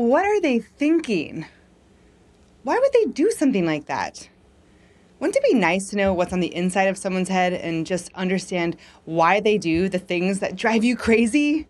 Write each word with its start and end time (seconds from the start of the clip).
what 0.00 0.24
are 0.24 0.40
they 0.40 0.58
thinking? 0.58 1.44
Why 2.62 2.78
would 2.78 2.92
they 2.92 3.04
do 3.10 3.30
something 3.30 3.66
like 3.66 3.86
that? 3.86 4.28
Wouldn't 5.18 5.36
it 5.36 5.42
be 5.42 5.54
nice 5.54 5.90
to 5.90 5.96
know 5.96 6.14
what's 6.14 6.32
on 6.32 6.40
the 6.40 6.54
inside 6.54 6.84
of 6.84 6.96
someone's 6.96 7.28
head 7.28 7.52
and 7.52 7.86
just 7.86 8.10
understand 8.14 8.76
why 9.04 9.40
they 9.40 9.58
do 9.58 9.90
the 9.90 9.98
things 9.98 10.38
that 10.40 10.56
drive 10.56 10.84
you 10.84 10.96
crazy? 10.96 11.68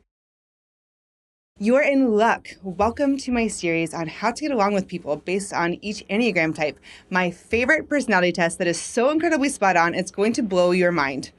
You're 1.58 1.82
in 1.82 2.12
luck. 2.12 2.46
Welcome 2.62 3.18
to 3.18 3.32
my 3.32 3.48
series 3.48 3.92
on 3.92 4.06
how 4.06 4.30
to 4.30 4.40
get 4.40 4.52
along 4.52 4.74
with 4.74 4.86
people 4.86 5.16
based 5.16 5.52
on 5.52 5.74
each 5.82 6.06
Enneagram 6.08 6.54
type, 6.54 6.78
my 7.10 7.32
favorite 7.32 7.88
personality 7.88 8.32
test 8.32 8.58
that 8.58 8.68
is 8.68 8.80
so 8.80 9.10
incredibly 9.10 9.48
spot 9.48 9.76
on, 9.76 9.94
it's 9.94 10.12
going 10.12 10.32
to 10.34 10.42
blow 10.42 10.70
your 10.70 10.92
mind. 10.92 11.32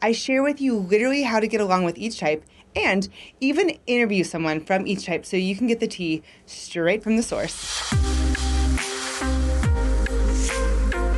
I 0.00 0.12
share 0.12 0.42
with 0.42 0.60
you 0.60 0.76
literally 0.76 1.22
how 1.22 1.38
to 1.38 1.46
get 1.46 1.60
along 1.60 1.84
with 1.84 1.96
each 1.98 2.18
type 2.18 2.42
and 2.76 3.08
even 3.40 3.78
interview 3.86 4.24
someone 4.24 4.60
from 4.60 4.86
each 4.86 5.06
type 5.06 5.24
so 5.26 5.36
you 5.36 5.56
can 5.56 5.66
get 5.66 5.80
the 5.80 5.86
tea 5.86 6.22
straight 6.46 7.02
from 7.02 7.16
the 7.16 7.22
source. 7.22 7.92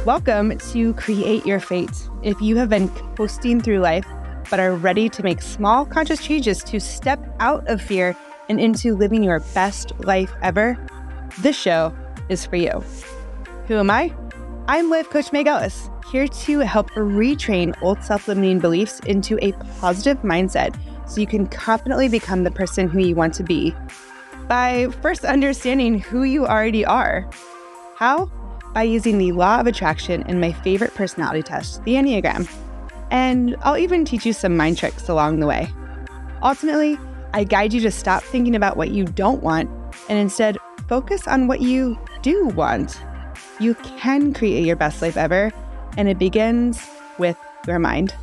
Welcome 0.05 0.59
to 0.59 0.93
Create 0.95 1.47
Your 1.47 1.61
Fate. 1.61 2.09
If 2.23 2.41
you 2.41 2.57
have 2.57 2.69
been 2.69 2.89
coasting 3.17 3.61
through 3.61 3.79
life 3.79 4.07
but 4.51 4.61
are 4.61 4.75
ready 4.75 5.09
to 5.09 5.23
make 5.23 5.41
small 5.41 5.87
conscious 5.87 6.23
changes 6.23 6.63
to 6.65 6.79
step 6.79 7.19
out 7.41 7.67
of 7.69 7.81
fear 7.81 8.15
and 8.51 8.61
into 8.61 8.95
living 8.95 9.23
your 9.25 9.41
best 9.55 9.93
life 10.01 10.31
ever, 10.43 10.77
this 11.41 11.57
show 11.57 11.95
is 12.29 12.45
for 12.45 12.57
you. 12.57 12.85
Who 13.67 13.77
am 13.77 13.91
I? 13.91 14.15
I'm 14.69 14.91
Life 14.91 15.09
Coach 15.09 15.33
Meg 15.33 15.47
Ellis, 15.47 15.89
here 16.13 16.29
to 16.29 16.59
help 16.61 16.91
retrain 16.91 17.75
old 17.83 18.03
self 18.03 18.29
limiting 18.29 18.59
beliefs 18.59 19.01
into 19.01 19.39
a 19.43 19.53
positive 19.81 20.19
mindset 20.19 20.75
so 21.15 21.21
you 21.21 21.27
can 21.27 21.47
confidently 21.47 22.09
become 22.09 22.43
the 22.43 22.51
person 22.51 22.89
who 22.89 22.99
you 22.99 23.15
want 23.15 23.35
to 23.35 23.45
be 23.45 23.75
by 24.49 24.89
first 25.01 25.25
understanding 25.25 25.99
who 25.99 26.25
you 26.25 26.47
already 26.47 26.85
are. 26.85 27.29
How? 27.97 28.27
By 28.75 28.83
using 28.83 29.19
the 29.19 29.33
law 29.33 29.61
of 29.61 29.67
attraction 29.67 30.25
and 30.25 30.41
my 30.41 30.53
favorite 30.53 30.95
personality 30.95 31.43
test, 31.43 31.83
the 31.85 31.95
Enneagram. 31.95 32.51
And 33.11 33.57
I'll 33.63 33.79
even 33.79 34.05
teach 34.05 34.27
you 34.27 34.33
some 34.33 34.57
mind 34.57 34.77
tricks 34.77 35.09
along 35.09 35.39
the 35.39 35.47
way. 35.47 35.69
Ultimately, 36.43 36.99
I 37.33 37.45
guide 37.45 37.73
you 37.73 37.81
to 37.83 37.91
stop 37.91 38.23
thinking 38.25 38.57
about 38.57 38.77
what 38.77 38.91
you 38.91 39.05
don't 39.05 39.43
want 39.43 39.71
and 40.09 40.19
instead 40.19 40.59
focus 40.89 41.29
on 41.29 41.47
what 41.47 41.61
you 41.61 41.99
do 42.23 42.47
want. 42.49 43.01
You 43.61 43.75
can 43.77 44.35
create 44.35 44.65
your 44.65 44.77
best 44.77 45.01
life 45.01 45.17
ever, 45.17 45.53
and 45.97 46.09
it 46.09 46.19
begins 46.19 46.85
with 47.19 47.37
your 47.67 47.79
mind. 47.79 48.15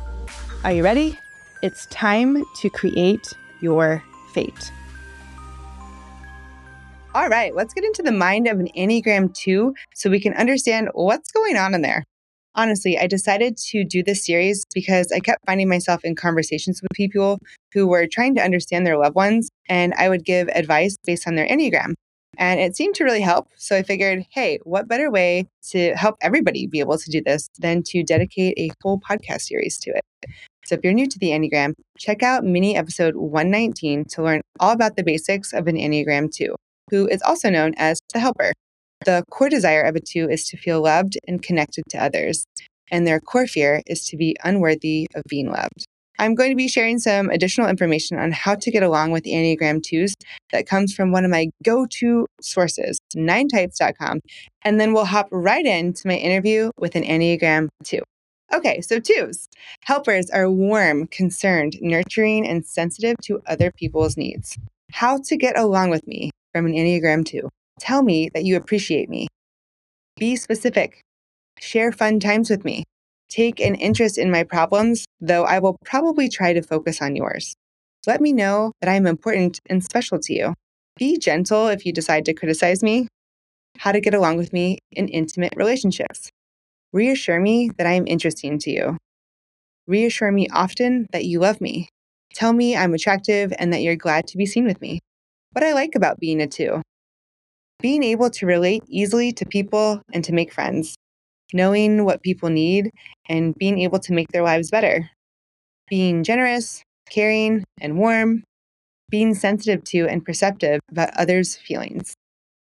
Are 0.62 0.72
you 0.72 0.84
ready? 0.84 1.18
It's 1.62 1.86
time 1.86 2.44
to 2.56 2.68
create 2.68 3.34
your 3.60 4.02
fate. 4.32 4.72
All 7.14 7.28
right, 7.28 7.54
let's 7.54 7.72
get 7.72 7.84
into 7.84 8.02
the 8.02 8.10
mind 8.10 8.48
of 8.48 8.58
an 8.58 8.66
Enneagram 8.76 9.32
2 9.32 9.72
so 9.94 10.10
we 10.10 10.18
can 10.18 10.34
understand 10.34 10.88
what's 10.94 11.30
going 11.30 11.56
on 11.56 11.72
in 11.72 11.82
there. 11.82 12.02
Honestly, 12.56 12.98
I 12.98 13.06
decided 13.06 13.56
to 13.68 13.84
do 13.84 14.02
this 14.02 14.26
series 14.26 14.66
because 14.74 15.12
I 15.12 15.20
kept 15.20 15.46
finding 15.46 15.68
myself 15.68 16.04
in 16.04 16.16
conversations 16.16 16.82
with 16.82 16.90
people 16.96 17.38
who 17.72 17.86
were 17.86 18.08
trying 18.08 18.34
to 18.34 18.42
understand 18.42 18.84
their 18.84 18.98
loved 18.98 19.14
ones, 19.14 19.48
and 19.68 19.94
I 19.94 20.08
would 20.08 20.24
give 20.24 20.48
advice 20.48 20.96
based 21.06 21.28
on 21.28 21.36
their 21.36 21.46
Enneagram. 21.46 21.94
And 22.38 22.58
it 22.58 22.74
seemed 22.74 22.96
to 22.96 23.04
really 23.04 23.20
help. 23.20 23.50
So 23.56 23.76
I 23.76 23.84
figured, 23.84 24.26
hey, 24.32 24.58
what 24.64 24.88
better 24.88 25.12
way 25.12 25.46
to 25.70 25.94
help 25.94 26.16
everybody 26.20 26.66
be 26.66 26.80
able 26.80 26.98
to 26.98 27.10
do 27.10 27.22
this 27.24 27.48
than 27.60 27.84
to 27.84 28.02
dedicate 28.02 28.58
a 28.58 28.72
whole 28.82 28.98
podcast 28.98 29.42
series 29.42 29.78
to 29.78 29.90
it? 29.90 30.02
So 30.64 30.76
if 30.76 30.80
you're 30.84 30.92
new 30.92 31.08
to 31.08 31.18
the 31.18 31.30
Enneagram, 31.30 31.74
check 31.98 32.22
out 32.22 32.44
mini 32.44 32.76
episode 32.76 33.16
119 33.16 34.04
to 34.10 34.22
learn 34.22 34.40
all 34.60 34.70
about 34.70 34.96
the 34.96 35.02
basics 35.02 35.52
of 35.52 35.66
an 35.66 35.76
Enneagram 35.76 36.32
2, 36.32 36.54
who 36.90 37.08
is 37.08 37.20
also 37.22 37.50
known 37.50 37.74
as 37.76 38.00
the 38.12 38.20
helper. 38.20 38.52
The 39.04 39.24
core 39.30 39.48
desire 39.48 39.82
of 39.82 39.96
a 39.96 40.00
2 40.00 40.28
is 40.30 40.46
to 40.48 40.56
feel 40.56 40.80
loved 40.80 41.18
and 41.26 41.42
connected 41.42 41.84
to 41.90 42.02
others, 42.02 42.44
and 42.90 43.06
their 43.06 43.18
core 43.18 43.48
fear 43.48 43.82
is 43.86 44.06
to 44.06 44.16
be 44.16 44.36
unworthy 44.44 45.08
of 45.16 45.22
being 45.28 45.50
loved. 45.50 45.86
I'm 46.18 46.36
going 46.36 46.50
to 46.50 46.56
be 46.56 46.68
sharing 46.68 47.00
some 47.00 47.30
additional 47.30 47.68
information 47.68 48.18
on 48.18 48.30
how 48.30 48.54
to 48.54 48.70
get 48.70 48.84
along 48.84 49.10
with 49.10 49.24
Enneagram 49.24 49.80
2s 49.80 50.12
that 50.52 50.66
comes 50.66 50.94
from 50.94 51.10
one 51.10 51.24
of 51.24 51.30
my 51.32 51.48
go 51.64 51.86
to 51.98 52.26
sources, 52.40 53.00
9types.com. 53.16 54.20
And 54.62 54.78
then 54.78 54.92
we'll 54.92 55.06
hop 55.06 55.26
right 55.32 55.66
into 55.66 56.06
my 56.06 56.14
interview 56.14 56.70
with 56.78 56.94
an 56.94 57.02
Enneagram 57.02 57.68
2. 57.84 58.00
Okay, 58.54 58.82
so 58.82 58.98
twos. 58.98 59.48
Helpers 59.84 60.28
are 60.28 60.50
warm, 60.50 61.06
concerned, 61.06 61.78
nurturing, 61.80 62.46
and 62.46 62.66
sensitive 62.66 63.16
to 63.22 63.40
other 63.46 63.70
people's 63.70 64.18
needs. 64.18 64.58
How 64.92 65.18
to 65.24 65.36
get 65.38 65.56
along 65.56 65.88
with 65.88 66.06
me 66.06 66.30
from 66.52 66.66
an 66.66 66.74
Enneagram 66.74 67.24
2. 67.24 67.48
Tell 67.80 68.02
me 68.02 68.28
that 68.34 68.44
you 68.44 68.56
appreciate 68.56 69.08
me. 69.08 69.28
Be 70.18 70.36
specific. 70.36 71.00
Share 71.60 71.92
fun 71.92 72.20
times 72.20 72.50
with 72.50 72.62
me. 72.62 72.84
Take 73.30 73.58
an 73.58 73.74
interest 73.76 74.18
in 74.18 74.30
my 74.30 74.44
problems, 74.44 75.06
though 75.18 75.44
I 75.44 75.58
will 75.58 75.78
probably 75.86 76.28
try 76.28 76.52
to 76.52 76.60
focus 76.60 77.00
on 77.00 77.16
yours. 77.16 77.54
Let 78.06 78.20
me 78.20 78.34
know 78.34 78.72
that 78.82 78.90
I 78.90 78.94
am 78.94 79.06
important 79.06 79.60
and 79.70 79.82
special 79.82 80.18
to 80.18 80.34
you. 80.34 80.54
Be 80.98 81.16
gentle 81.16 81.68
if 81.68 81.86
you 81.86 81.92
decide 81.92 82.26
to 82.26 82.34
criticize 82.34 82.82
me. 82.82 83.08
How 83.78 83.92
to 83.92 84.00
get 84.00 84.12
along 84.12 84.36
with 84.36 84.52
me 84.52 84.78
in 84.90 85.08
intimate 85.08 85.54
relationships. 85.56 86.28
Reassure 86.92 87.40
me 87.40 87.70
that 87.78 87.86
I 87.86 87.92
am 87.92 88.06
interesting 88.06 88.58
to 88.60 88.70
you. 88.70 88.98
Reassure 89.86 90.30
me 90.30 90.46
often 90.52 91.06
that 91.12 91.24
you 91.24 91.40
love 91.40 91.60
me. 91.60 91.88
Tell 92.34 92.52
me 92.52 92.76
I'm 92.76 92.92
attractive 92.92 93.52
and 93.58 93.72
that 93.72 93.80
you're 93.80 93.96
glad 93.96 94.26
to 94.28 94.36
be 94.36 94.46
seen 94.46 94.66
with 94.66 94.80
me. 94.80 95.00
What 95.52 95.64
I 95.64 95.72
like 95.72 95.94
about 95.94 96.20
being 96.20 96.40
a 96.42 96.46
two. 96.46 96.82
Being 97.80 98.02
able 98.02 98.30
to 98.30 98.46
relate 98.46 98.82
easily 98.88 99.32
to 99.32 99.46
people 99.46 100.02
and 100.12 100.22
to 100.24 100.32
make 100.32 100.52
friends. 100.52 100.94
Knowing 101.54 102.04
what 102.04 102.22
people 102.22 102.48
need 102.50 102.90
and 103.28 103.54
being 103.54 103.80
able 103.80 103.98
to 104.00 104.12
make 104.12 104.28
their 104.28 104.42
lives 104.42 104.70
better. 104.70 105.10
Being 105.88 106.22
generous, 106.22 106.82
caring, 107.10 107.64
and 107.80 107.98
warm. 107.98 108.44
Being 109.10 109.34
sensitive 109.34 109.82
to 109.84 110.06
and 110.08 110.24
perceptive 110.24 110.80
about 110.90 111.16
others' 111.16 111.56
feelings. 111.56 112.14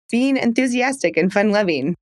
Being 0.10 0.38
enthusiastic 0.38 1.18
and 1.18 1.32
fun 1.32 1.52
loving. 1.52 1.96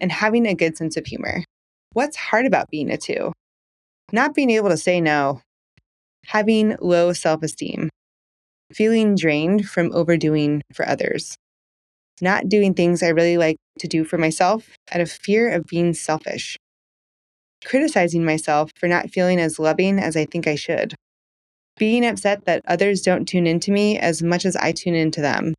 And 0.00 0.12
having 0.12 0.46
a 0.46 0.54
good 0.54 0.76
sense 0.76 0.96
of 0.96 1.06
humor. 1.06 1.44
What's 1.92 2.16
hard 2.16 2.46
about 2.46 2.70
being 2.70 2.90
a 2.90 2.96
two? 2.96 3.32
Not 4.12 4.34
being 4.34 4.50
able 4.50 4.68
to 4.68 4.76
say 4.76 5.00
no, 5.00 5.40
having 6.26 6.76
low 6.80 7.12
self 7.12 7.42
esteem, 7.42 7.88
feeling 8.72 9.14
drained 9.14 9.68
from 9.68 9.92
overdoing 9.94 10.62
for 10.74 10.88
others, 10.88 11.36
not 12.20 12.48
doing 12.48 12.74
things 12.74 13.02
I 13.02 13.08
really 13.08 13.38
like 13.38 13.56
to 13.80 13.88
do 13.88 14.04
for 14.04 14.18
myself 14.18 14.70
out 14.92 15.00
of 15.00 15.10
fear 15.10 15.50
of 15.50 15.66
being 15.66 15.94
selfish, 15.94 16.56
criticizing 17.64 18.24
myself 18.24 18.70
for 18.76 18.88
not 18.88 19.10
feeling 19.10 19.40
as 19.40 19.58
loving 19.58 19.98
as 19.98 20.16
I 20.16 20.26
think 20.26 20.46
I 20.46 20.54
should, 20.54 20.94
being 21.78 22.04
upset 22.04 22.44
that 22.44 22.62
others 22.66 23.02
don't 23.02 23.26
tune 23.26 23.46
into 23.46 23.70
me 23.70 23.98
as 23.98 24.22
much 24.22 24.44
as 24.44 24.56
I 24.56 24.72
tune 24.72 24.94
into 24.94 25.20
them, 25.20 25.54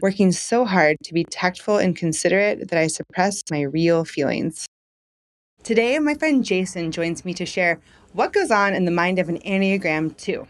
working 0.00 0.32
so 0.32 0.64
hard 0.64 0.96
to 1.04 1.14
be 1.14 1.24
tactful 1.24 1.78
and 1.78 1.96
considerate 1.96 2.68
that 2.68 2.78
I 2.78 2.86
suppress 2.88 3.42
my 3.50 3.62
real 3.62 4.04
feelings. 4.04 4.66
Today, 5.68 5.98
my 5.98 6.14
friend 6.14 6.42
Jason 6.42 6.90
joins 6.90 7.26
me 7.26 7.34
to 7.34 7.44
share 7.44 7.78
what 8.14 8.32
goes 8.32 8.50
on 8.50 8.72
in 8.72 8.86
the 8.86 8.90
mind 8.90 9.18
of 9.18 9.28
an 9.28 9.38
Enneagram 9.40 10.16
2. 10.16 10.48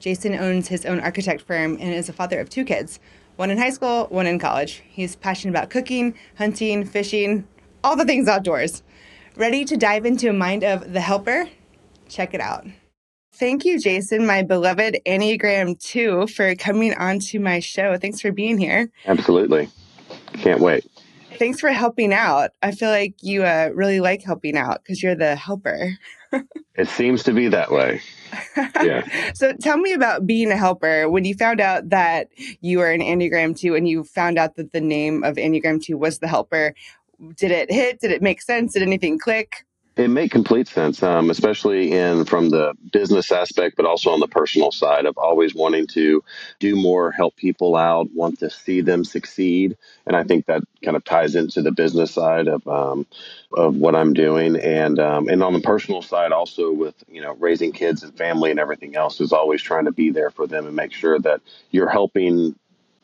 Jason 0.00 0.34
owns 0.34 0.66
his 0.66 0.84
own 0.84 0.98
architect 0.98 1.42
firm 1.42 1.74
and 1.78 1.94
is 1.94 2.08
a 2.08 2.12
father 2.12 2.40
of 2.40 2.50
two 2.50 2.64
kids, 2.64 2.98
one 3.36 3.52
in 3.52 3.58
high 3.58 3.70
school, 3.70 4.08
one 4.10 4.26
in 4.26 4.40
college. 4.40 4.82
He's 4.88 5.14
passionate 5.14 5.52
about 5.52 5.70
cooking, 5.70 6.12
hunting, 6.38 6.84
fishing, 6.84 7.46
all 7.84 7.94
the 7.94 8.04
things 8.04 8.26
outdoors. 8.26 8.82
Ready 9.36 9.64
to 9.64 9.76
dive 9.76 10.04
into 10.04 10.28
a 10.28 10.32
mind 10.32 10.64
of 10.64 10.92
the 10.92 11.02
helper? 11.02 11.48
Check 12.08 12.34
it 12.34 12.40
out. 12.40 12.66
Thank 13.34 13.64
you, 13.64 13.78
Jason, 13.78 14.26
my 14.26 14.42
beloved 14.42 14.98
Enneagram 15.06 15.78
2, 15.78 16.26
for 16.26 16.56
coming 16.56 16.94
onto 16.94 17.38
my 17.38 17.60
show. 17.60 17.96
Thanks 17.96 18.20
for 18.20 18.32
being 18.32 18.58
here. 18.58 18.90
Absolutely. 19.06 19.68
Can't 20.32 20.60
wait. 20.60 20.84
Thanks 21.36 21.60
for 21.60 21.70
helping 21.70 22.12
out. 22.12 22.50
I 22.62 22.72
feel 22.72 22.90
like 22.90 23.14
you 23.22 23.44
uh, 23.44 23.70
really 23.74 24.00
like 24.00 24.22
helping 24.22 24.56
out 24.56 24.82
because 24.82 25.02
you're 25.02 25.14
the 25.14 25.36
helper. 25.36 25.96
it 26.74 26.88
seems 26.88 27.22
to 27.24 27.32
be 27.32 27.48
that 27.48 27.70
way. 27.70 28.00
Yeah. 28.56 29.32
so 29.34 29.52
tell 29.52 29.78
me 29.78 29.92
about 29.92 30.26
being 30.26 30.50
a 30.50 30.56
helper. 30.56 31.08
When 31.08 31.24
you 31.24 31.34
found 31.34 31.60
out 31.60 31.90
that 31.90 32.28
you 32.60 32.78
were 32.78 32.90
an 32.90 33.00
Enneagram 33.00 33.56
2 33.56 33.74
and 33.74 33.88
you 33.88 34.04
found 34.04 34.38
out 34.38 34.56
that 34.56 34.72
the 34.72 34.80
name 34.80 35.22
of 35.22 35.36
Enneagram 35.36 35.82
2 35.82 35.96
was 35.96 36.18
the 36.18 36.28
helper, 36.28 36.74
did 37.36 37.50
it 37.50 37.70
hit? 37.70 38.00
Did 38.00 38.10
it 38.10 38.22
make 38.22 38.42
sense? 38.42 38.74
Did 38.74 38.82
anything 38.82 39.18
click? 39.18 39.64
It 39.98 40.10
made 40.10 40.32
complete 40.32 40.68
sense, 40.68 41.02
um, 41.02 41.30
especially 41.30 41.92
in 41.92 42.26
from 42.26 42.50
the 42.50 42.74
business 42.92 43.32
aspect, 43.32 43.76
but 43.76 43.86
also 43.86 44.10
on 44.12 44.20
the 44.20 44.28
personal 44.28 44.72
side 44.72 45.06
of 45.06 45.18
always 45.18 45.54
wanting 45.54 45.88
to 45.88 46.24
do 46.60 46.76
more, 46.76 47.12
help 47.12 47.36
people 47.36 47.76
out, 47.76 48.08
want 48.14 48.40
to 48.40 48.50
see 48.50 48.82
them 48.82 49.04
succeed, 49.04 49.78
and 50.06 50.16
I 50.16 50.24
think 50.24 50.46
that 50.46 50.64
kind 50.84 50.96
of 50.98 51.04
ties 51.04 51.36
into 51.36 51.62
the 51.62 51.72
business 51.72 52.12
side 52.12 52.48
of 52.48 52.68
um, 52.68 53.06
of 53.54 53.76
what 53.76 53.96
I'm 53.96 54.14
doing, 54.14 54.56
and 54.56 55.00
um, 55.00 55.28
and 55.30 55.44
on 55.44 55.54
the 55.54 55.60
personal 55.62 56.02
side, 56.02 56.32
also 56.32 56.72
with 56.72 56.96
you 57.08 57.22
know 57.22 57.34
raising 57.36 57.72
kids 57.72 58.04
and 58.04 58.16
family 58.18 58.50
and 58.52 58.60
everything 58.60 58.96
else, 58.96 59.20
is 59.20 59.32
always 59.32 59.62
trying 59.62 59.86
to 59.86 59.92
be 59.92 60.10
there 60.10 60.32
for 60.32 60.48
them 60.48 60.66
and 60.66 60.76
make 60.76 60.92
sure 60.92 61.20
that 61.20 61.42
you're 61.72 61.90
helping 61.90 62.56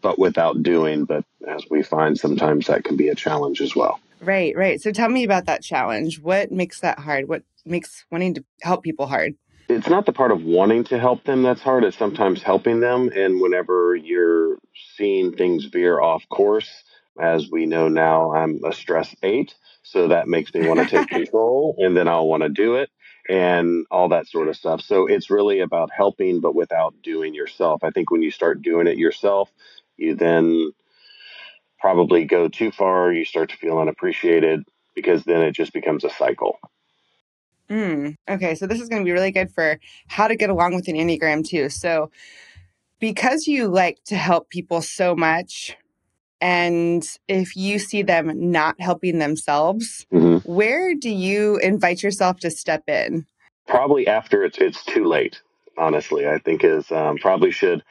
but 0.02 0.18
without 0.18 0.62
doing. 0.64 1.06
But 1.06 1.24
as 1.48 1.64
we 1.70 1.84
find, 1.84 2.18
sometimes 2.18 2.68
that 2.68 2.84
can 2.84 2.96
be 2.96 3.10
a 3.10 3.16
challenge 3.16 3.62
as 3.62 3.76
well. 3.76 4.00
Right, 4.24 4.56
right. 4.56 4.80
So 4.80 4.90
tell 4.90 5.08
me 5.08 5.24
about 5.24 5.46
that 5.46 5.62
challenge. 5.62 6.20
What 6.20 6.50
makes 6.50 6.80
that 6.80 6.98
hard? 6.98 7.28
What 7.28 7.42
makes 7.64 8.04
wanting 8.10 8.34
to 8.34 8.44
help 8.62 8.82
people 8.82 9.06
hard? 9.06 9.34
It's 9.68 9.88
not 9.88 10.06
the 10.06 10.12
part 10.12 10.30
of 10.30 10.42
wanting 10.42 10.84
to 10.84 10.98
help 10.98 11.24
them 11.24 11.42
that's 11.42 11.62
hard. 11.62 11.84
It's 11.84 11.96
sometimes 11.96 12.42
helping 12.42 12.80
them. 12.80 13.10
And 13.14 13.40
whenever 13.40 13.96
you're 13.96 14.58
seeing 14.96 15.32
things 15.32 15.64
veer 15.64 16.00
off 16.00 16.28
course, 16.28 16.84
as 17.20 17.50
we 17.50 17.66
know 17.66 17.88
now, 17.88 18.32
I'm 18.32 18.60
a 18.64 18.72
stress 18.72 19.14
eight. 19.22 19.54
So 19.82 20.08
that 20.08 20.28
makes 20.28 20.52
me 20.54 20.66
want 20.66 20.80
to 20.80 20.86
take 20.86 21.08
control 21.08 21.76
and 21.78 21.96
then 21.96 22.08
I'll 22.08 22.26
want 22.26 22.42
to 22.42 22.48
do 22.48 22.76
it 22.76 22.90
and 23.28 23.86
all 23.90 24.10
that 24.10 24.28
sort 24.28 24.48
of 24.48 24.56
stuff. 24.56 24.82
So 24.82 25.06
it's 25.06 25.30
really 25.30 25.60
about 25.60 25.90
helping, 25.90 26.40
but 26.40 26.54
without 26.54 26.94
doing 27.02 27.34
yourself. 27.34 27.82
I 27.82 27.90
think 27.90 28.10
when 28.10 28.22
you 28.22 28.30
start 28.30 28.62
doing 28.62 28.86
it 28.86 28.98
yourself, 28.98 29.50
you 29.96 30.14
then 30.14 30.72
probably 31.84 32.24
go 32.24 32.48
too 32.48 32.70
far. 32.70 33.12
You 33.12 33.26
start 33.26 33.50
to 33.50 33.58
feel 33.58 33.78
unappreciated 33.78 34.64
because 34.94 35.22
then 35.24 35.42
it 35.42 35.52
just 35.52 35.74
becomes 35.74 36.02
a 36.02 36.08
cycle. 36.08 36.58
Mm, 37.68 38.16
okay, 38.26 38.54
so 38.54 38.66
this 38.66 38.80
is 38.80 38.88
going 38.88 39.02
to 39.02 39.04
be 39.04 39.12
really 39.12 39.30
good 39.30 39.50
for 39.50 39.78
how 40.06 40.26
to 40.26 40.34
get 40.34 40.48
along 40.48 40.74
with 40.74 40.88
an 40.88 40.94
Enneagram 40.94 41.46
two. 41.46 41.68
So, 41.68 42.10
because 43.00 43.46
you 43.46 43.68
like 43.68 44.02
to 44.04 44.16
help 44.16 44.48
people 44.48 44.80
so 44.80 45.14
much, 45.14 45.76
and 46.40 47.06
if 47.28 47.54
you 47.54 47.78
see 47.78 48.02
them 48.02 48.50
not 48.50 48.80
helping 48.80 49.18
themselves, 49.18 50.06
mm-hmm. 50.10 50.50
where 50.50 50.94
do 50.94 51.10
you 51.10 51.58
invite 51.58 52.02
yourself 52.02 52.38
to 52.40 52.50
step 52.50 52.88
in? 52.88 53.26
Probably 53.68 54.06
after 54.06 54.42
it's 54.42 54.56
it's 54.56 54.82
too 54.86 55.04
late. 55.04 55.42
Honestly, 55.76 56.26
I 56.26 56.38
think 56.38 56.64
is 56.64 56.90
um, 56.90 57.18
probably 57.18 57.50
should 57.50 57.82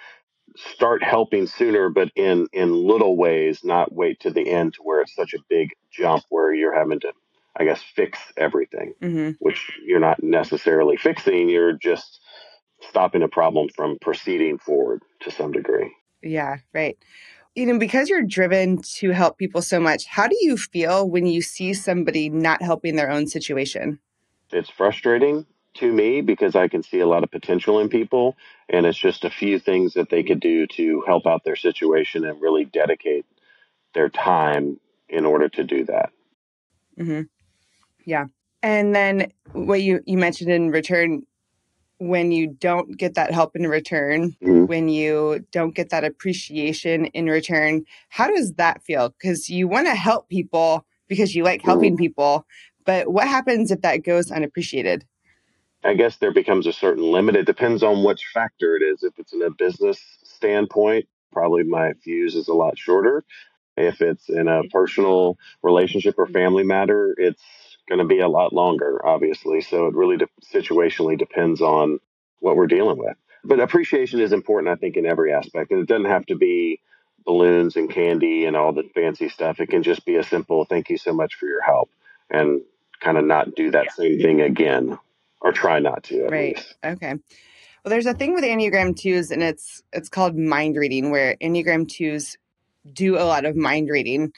start 0.55 1.03
helping 1.03 1.47
sooner, 1.47 1.89
but 1.89 2.11
in 2.15 2.47
in 2.53 2.73
little 2.73 3.17
ways, 3.17 3.63
not 3.63 3.93
wait 3.93 4.19
to 4.21 4.31
the 4.31 4.49
end 4.49 4.75
to 4.75 4.81
where 4.81 5.01
it's 5.01 5.15
such 5.15 5.33
a 5.33 5.43
big 5.49 5.69
jump 5.91 6.23
where 6.29 6.53
you're 6.53 6.75
having 6.75 6.99
to, 7.01 7.11
I 7.55 7.65
guess, 7.65 7.81
fix 7.81 8.19
everything, 8.37 8.93
mm-hmm. 9.01 9.31
which 9.39 9.79
you're 9.83 9.99
not 9.99 10.21
necessarily 10.21 10.97
fixing. 10.97 11.49
You're 11.49 11.73
just 11.73 12.19
stopping 12.81 13.23
a 13.23 13.27
problem 13.27 13.69
from 13.75 13.97
proceeding 13.99 14.57
forward 14.57 15.01
to 15.21 15.31
some 15.31 15.51
degree. 15.51 15.91
Yeah, 16.21 16.57
right. 16.73 16.97
You 17.55 17.67
know, 17.67 17.77
because 17.77 18.09
you're 18.09 18.23
driven 18.23 18.81
to 18.95 19.11
help 19.11 19.37
people 19.37 19.61
so 19.61 19.79
much, 19.79 20.05
how 20.05 20.27
do 20.27 20.35
you 20.41 20.57
feel 20.57 21.07
when 21.07 21.27
you 21.27 21.41
see 21.41 21.73
somebody 21.73 22.29
not 22.29 22.63
helping 22.63 22.95
their 22.95 23.11
own 23.11 23.27
situation? 23.27 23.99
It's 24.51 24.69
frustrating 24.69 25.45
to 25.75 25.91
me 25.91 26.21
because 26.21 26.55
I 26.55 26.67
can 26.67 26.83
see 26.83 26.99
a 26.99 27.07
lot 27.07 27.23
of 27.23 27.31
potential 27.31 27.79
in 27.79 27.89
people. 27.89 28.35
And 28.69 28.85
it's 28.85 28.97
just 28.97 29.25
a 29.25 29.29
few 29.29 29.59
things 29.59 29.93
that 29.93 30.09
they 30.09 30.23
could 30.23 30.39
do 30.39 30.67
to 30.67 31.03
help 31.05 31.25
out 31.25 31.43
their 31.43 31.55
situation 31.55 32.25
and 32.25 32.41
really 32.41 32.65
dedicate 32.65 33.25
their 33.93 34.09
time 34.09 34.79
in 35.09 35.25
order 35.25 35.49
to 35.49 35.63
do 35.63 35.85
that. 35.85 36.11
Mm-hmm. 36.99 37.21
Yeah. 38.05 38.25
And 38.61 38.95
then 38.95 39.31
what 39.51 39.81
you, 39.81 40.01
you 40.05 40.17
mentioned 40.17 40.51
in 40.51 40.71
return, 40.71 41.23
when 41.97 42.31
you 42.31 42.47
don't 42.47 42.97
get 42.97 43.15
that 43.15 43.31
help 43.31 43.55
in 43.55 43.67
return, 43.67 44.35
mm-hmm. 44.41 44.65
when 44.65 44.89
you 44.89 45.45
don't 45.51 45.75
get 45.75 45.89
that 45.89 46.03
appreciation 46.03 47.05
in 47.07 47.27
return, 47.27 47.85
how 48.09 48.27
does 48.27 48.53
that 48.53 48.83
feel? 48.83 49.09
Because 49.09 49.49
you 49.49 49.67
want 49.67 49.87
to 49.87 49.95
help 49.95 50.29
people 50.29 50.85
because 51.07 51.35
you 51.35 51.43
like 51.43 51.61
helping 51.61 51.93
mm-hmm. 51.93 52.03
people. 52.03 52.45
But 52.85 53.11
what 53.11 53.27
happens 53.27 53.71
if 53.71 53.81
that 53.81 54.03
goes 54.03 54.31
unappreciated? 54.31 55.05
I 55.83 55.93
guess 55.95 56.17
there 56.17 56.33
becomes 56.33 56.67
a 56.67 56.73
certain 56.73 57.03
limit. 57.03 57.35
It 57.35 57.45
depends 57.45 57.83
on 57.83 58.03
which 58.03 58.25
factor 58.33 58.75
it 58.75 58.83
is. 58.83 59.03
If 59.03 59.19
it's 59.19 59.33
in 59.33 59.41
a 59.41 59.49
business 59.49 59.99
standpoint, 60.23 61.07
probably 61.31 61.63
my 61.63 61.93
fuse 62.03 62.35
is 62.35 62.47
a 62.47 62.53
lot 62.53 62.77
shorter. 62.77 63.23
If 63.75 64.01
it's 64.01 64.29
in 64.29 64.47
a 64.47 64.63
personal 64.71 65.37
relationship 65.61 66.15
or 66.17 66.27
family 66.27 66.63
matter, 66.63 67.15
it's 67.17 67.41
going 67.89 67.99
to 67.99 68.05
be 68.05 68.19
a 68.19 68.27
lot 68.27 68.53
longer, 68.53 69.05
obviously. 69.05 69.61
So 69.61 69.87
it 69.87 69.95
really 69.95 70.17
de- 70.17 70.27
situationally 70.53 71.17
depends 71.17 71.59
on 71.61 71.99
what 72.39 72.55
we're 72.55 72.67
dealing 72.67 72.97
with. 72.97 73.17
But 73.43 73.59
appreciation 73.59 74.19
is 74.19 74.31
important, 74.31 74.71
I 74.71 74.75
think, 74.75 74.95
in 74.95 75.05
every 75.05 75.33
aspect. 75.33 75.71
And 75.71 75.81
it 75.81 75.87
doesn't 75.87 76.05
have 76.05 76.25
to 76.27 76.35
be 76.35 76.79
balloons 77.25 77.75
and 77.75 77.89
candy 77.89 78.45
and 78.45 78.55
all 78.55 78.73
the 78.73 78.83
fancy 78.93 79.27
stuff. 79.27 79.59
It 79.59 79.69
can 79.69 79.83
just 79.83 80.05
be 80.05 80.15
a 80.17 80.23
simple 80.23 80.65
thank 80.65 80.89
you 80.89 80.97
so 80.97 81.13
much 81.13 81.35
for 81.35 81.47
your 81.47 81.61
help 81.61 81.89
and 82.29 82.61
kind 83.01 83.17
of 83.17 83.25
not 83.25 83.55
do 83.55 83.71
that 83.71 83.91
same 83.91 84.19
thing 84.19 84.41
again 84.41 84.97
or 85.43 85.51
try 85.51 85.79
not 85.79 86.03
to. 86.05 86.25
right. 86.27 86.55
Least. 86.55 86.75
Okay. 86.83 87.13
Well, 87.83 87.89
there's 87.89 88.05
a 88.05 88.13
thing 88.13 88.33
with 88.33 88.45
Enneagram 88.45 88.97
twos, 88.97 89.29
and 89.29 89.43
it's 89.43 89.83
it's 89.91 90.09
called 90.09 90.37
mind 90.37 90.77
reading, 90.77 91.11
where 91.11 91.35
Enneagram 91.41 91.87
twos 91.87 92.37
do 92.91 93.17
a 93.17 93.25
lot 93.25 93.45
of 93.45 93.55
mind 93.55 93.89
reading. 93.89 94.31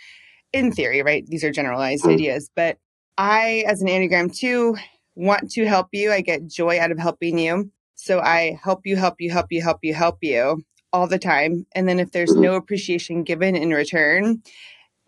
In 0.51 0.71
theory, 0.71 1.03
right? 1.03 1.25
These 1.27 1.43
are 1.43 1.51
generalized 1.51 2.03
mm-hmm. 2.03 2.13
ideas, 2.13 2.49
but 2.55 2.77
I, 3.17 3.65
as 3.67 3.81
an 3.81 3.87
Enneagram 3.87 4.35
two, 4.35 4.75
want 5.13 5.51
to 5.51 5.65
help 5.65 5.89
you. 5.91 6.11
I 6.11 6.21
get 6.21 6.47
joy 6.47 6.79
out 6.79 6.91
of 6.91 6.97
helping 6.97 7.37
you, 7.37 7.71
so 7.95 8.19
I 8.19 8.57
help 8.63 8.85
you, 8.85 8.95
help 8.95 9.15
you, 9.19 9.31
help 9.31 9.47
you, 9.51 9.61
help 9.61 9.79
you, 9.83 9.93
help 9.93 10.17
you 10.21 10.63
all 10.93 11.07
the 11.07 11.19
time. 11.19 11.65
And 11.75 11.89
then 11.89 11.99
if 11.99 12.11
there's 12.11 12.31
mm-hmm. 12.31 12.41
no 12.41 12.55
appreciation 12.55 13.23
given 13.23 13.55
in 13.55 13.71
return, 13.71 14.41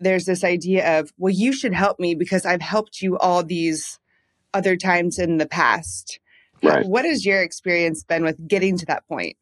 there's 0.00 0.26
this 0.26 0.44
idea 0.44 1.00
of, 1.00 1.12
well, 1.16 1.32
you 1.32 1.52
should 1.52 1.74
help 1.74 1.98
me 1.98 2.14
because 2.14 2.44
I've 2.44 2.60
helped 2.60 3.00
you 3.00 3.18
all 3.18 3.42
these 3.42 3.98
other 4.54 4.76
times 4.76 5.18
in 5.18 5.38
the 5.38 5.46
past. 5.46 6.20
Right. 6.62 6.86
What 6.86 7.04
has 7.04 7.24
your 7.24 7.42
experience 7.42 8.02
been 8.02 8.24
with 8.24 8.48
getting 8.48 8.76
to 8.78 8.86
that 8.86 9.06
point? 9.08 9.36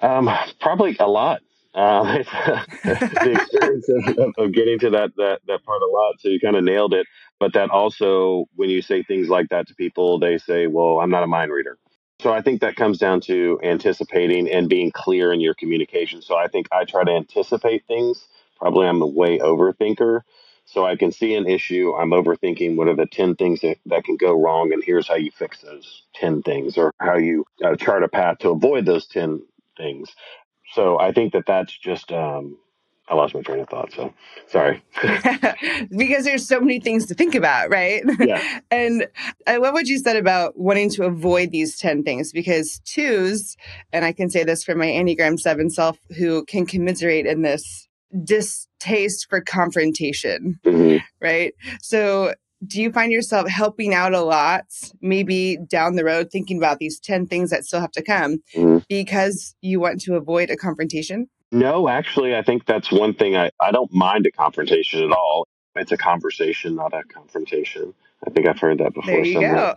Um, 0.00 0.28
probably 0.60 0.96
a 0.98 1.08
lot. 1.08 1.40
Uh, 1.76 2.22
the 2.84 3.32
experience 3.34 3.86
of, 4.16 4.32
of, 4.38 4.52
getting 4.54 4.78
to 4.78 4.88
that, 4.88 5.10
that 5.18 5.40
that 5.46 5.62
part 5.62 5.82
a 5.82 5.86
lot. 5.86 6.14
So 6.20 6.30
you 6.30 6.40
kind 6.40 6.56
of 6.56 6.64
nailed 6.64 6.94
it. 6.94 7.06
But 7.38 7.52
that 7.52 7.68
also, 7.68 8.46
when 8.54 8.70
you 8.70 8.80
say 8.80 9.02
things 9.02 9.28
like 9.28 9.50
that 9.50 9.68
to 9.68 9.74
people, 9.74 10.18
they 10.18 10.38
say, 10.38 10.68
"Well, 10.68 11.00
I'm 11.00 11.10
not 11.10 11.22
a 11.22 11.26
mind 11.26 11.52
reader." 11.52 11.76
So 12.22 12.32
I 12.32 12.40
think 12.40 12.62
that 12.62 12.76
comes 12.76 12.96
down 12.96 13.20
to 13.22 13.60
anticipating 13.62 14.50
and 14.50 14.70
being 14.70 14.90
clear 14.90 15.34
in 15.34 15.40
your 15.40 15.52
communication. 15.52 16.22
So 16.22 16.34
I 16.34 16.48
think 16.48 16.66
I 16.72 16.84
try 16.84 17.04
to 17.04 17.10
anticipate 17.10 17.84
things. 17.86 18.26
Probably 18.58 18.86
I'm 18.86 19.02
a 19.02 19.06
way 19.06 19.38
overthinker. 19.38 20.22
So 20.66 20.84
I 20.84 20.96
can 20.96 21.12
see 21.12 21.34
an 21.34 21.46
issue. 21.46 21.94
I'm 21.94 22.10
overthinking 22.10 22.76
what 22.76 22.88
are 22.88 22.96
the 22.96 23.06
10 23.06 23.36
things 23.36 23.60
that, 23.60 23.78
that 23.86 24.04
can 24.04 24.16
go 24.16 24.32
wrong, 24.32 24.72
and 24.72 24.82
here's 24.84 25.06
how 25.06 25.14
you 25.14 25.30
fix 25.30 25.62
those 25.62 26.02
10 26.16 26.42
things, 26.42 26.76
or 26.76 26.92
how 27.00 27.16
you 27.16 27.44
uh, 27.64 27.76
chart 27.76 28.02
a 28.02 28.08
path 28.08 28.38
to 28.38 28.50
avoid 28.50 28.84
those 28.84 29.06
10 29.06 29.42
things. 29.76 30.10
So 30.72 30.98
I 30.98 31.12
think 31.12 31.32
that 31.34 31.46
that's 31.46 31.76
just, 31.78 32.10
um, 32.10 32.58
I 33.08 33.14
lost 33.14 33.32
my 33.32 33.42
train 33.42 33.60
of 33.60 33.68
thought. 33.68 33.92
So 33.92 34.12
sorry. 34.48 34.82
because 35.96 36.24
there's 36.24 36.46
so 36.46 36.58
many 36.58 36.80
things 36.80 37.06
to 37.06 37.14
think 37.14 37.36
about, 37.36 37.70
right? 37.70 38.02
Yeah. 38.18 38.60
and 38.72 39.06
I 39.46 39.58
love 39.58 39.72
what 39.72 39.86
you 39.86 39.98
said 39.98 40.16
about 40.16 40.58
wanting 40.58 40.90
to 40.90 41.04
avoid 41.04 41.52
these 41.52 41.78
10 41.78 42.02
things 42.02 42.32
because 42.32 42.80
twos, 42.84 43.56
and 43.92 44.04
I 44.04 44.12
can 44.12 44.28
say 44.30 44.42
this 44.42 44.64
for 44.64 44.74
my 44.74 44.86
Enneagram 44.86 45.38
7 45.38 45.70
self 45.70 45.98
who 46.18 46.44
can 46.44 46.66
commiserate 46.66 47.26
in 47.26 47.42
this 47.42 48.65
distaste 48.78 49.26
for 49.28 49.40
confrontation, 49.40 50.58
mm-hmm. 50.64 50.98
right? 51.20 51.54
So, 51.82 52.34
do 52.66 52.80
you 52.80 52.90
find 52.90 53.12
yourself 53.12 53.48
helping 53.48 53.92
out 53.92 54.14
a 54.14 54.22
lot, 54.22 54.64
maybe 55.02 55.58
down 55.68 55.94
the 55.94 56.04
road, 56.04 56.30
thinking 56.32 56.56
about 56.56 56.78
these 56.78 56.98
10 56.98 57.26
things 57.26 57.50
that 57.50 57.64
still 57.64 57.80
have 57.80 57.92
to 57.92 58.02
come 58.02 58.38
mm-hmm. 58.54 58.78
because 58.88 59.54
you 59.60 59.78
want 59.78 60.00
to 60.02 60.16
avoid 60.16 60.50
a 60.50 60.56
confrontation? 60.56 61.28
No, 61.52 61.88
actually, 61.88 62.34
I 62.34 62.42
think 62.42 62.64
that's 62.64 62.90
one 62.90 63.14
thing 63.14 63.36
I, 63.36 63.50
I 63.60 63.72
don't 63.72 63.92
mind 63.92 64.26
a 64.26 64.32
confrontation 64.32 65.02
at 65.02 65.12
all. 65.12 65.46
It's 65.74 65.92
a 65.92 65.98
conversation, 65.98 66.74
not 66.74 66.94
a 66.94 67.02
confrontation. 67.04 67.92
I 68.26 68.30
think 68.30 68.46
I've 68.46 68.58
heard 68.58 68.78
that 68.78 68.94
before. 68.94 69.12
There 69.12 69.24
you 69.24 69.34
somewhere. 69.34 69.74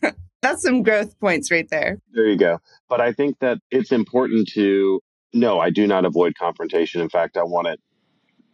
go. 0.00 0.10
that's 0.42 0.62
some 0.62 0.84
growth 0.84 1.18
points 1.18 1.50
right 1.50 1.68
there. 1.68 1.98
There 2.12 2.28
you 2.28 2.38
go. 2.38 2.60
But 2.88 3.00
I 3.00 3.12
think 3.12 3.40
that 3.40 3.58
it's 3.72 3.90
important 3.90 4.48
to 4.50 5.00
no, 5.34 5.58
I 5.58 5.70
do 5.70 5.86
not 5.86 6.04
avoid 6.04 6.34
confrontation. 6.38 7.00
In 7.00 7.08
fact, 7.08 7.36
I 7.36 7.42
want 7.42 7.66
it 7.66 7.80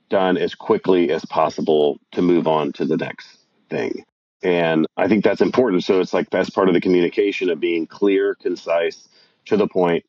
done 0.09 0.37
as 0.37 0.55
quickly 0.55 1.11
as 1.11 1.25
possible 1.27 2.01
to 2.13 2.23
move 2.23 2.47
on 2.47 2.73
to 2.73 2.85
the 2.85 2.97
next 2.97 3.39
thing. 3.71 4.05
And 4.43 4.87
I 4.97 5.09
think 5.09 5.25
that's 5.25 5.41
important. 5.41 5.85
So 5.85 6.01
it's 6.01 6.15
like 6.15 6.31
that's 6.31 6.51
part 6.51 6.69
of 6.69 6.75
the 6.75 6.81
communication 6.81 7.51
of 7.51 7.61
being 7.61 7.87
clear, 7.87 8.37
concise, 8.37 9.09
to 9.47 9.57
the 9.57 9.67
point, 9.67 10.05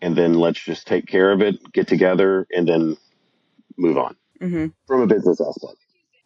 and 0.00 0.16
then 0.16 0.34
let's 0.34 0.62
just 0.62 0.86
take 0.86 1.06
care 1.06 1.32
of 1.32 1.42
it, 1.42 1.56
get 1.72 1.88
together, 1.88 2.46
and 2.50 2.66
then 2.66 2.96
move 3.76 3.98
on 3.98 4.16
mm-hmm. 4.40 4.66
from 4.86 5.02
a 5.02 5.06
business 5.06 5.40
aspect. 5.40 5.76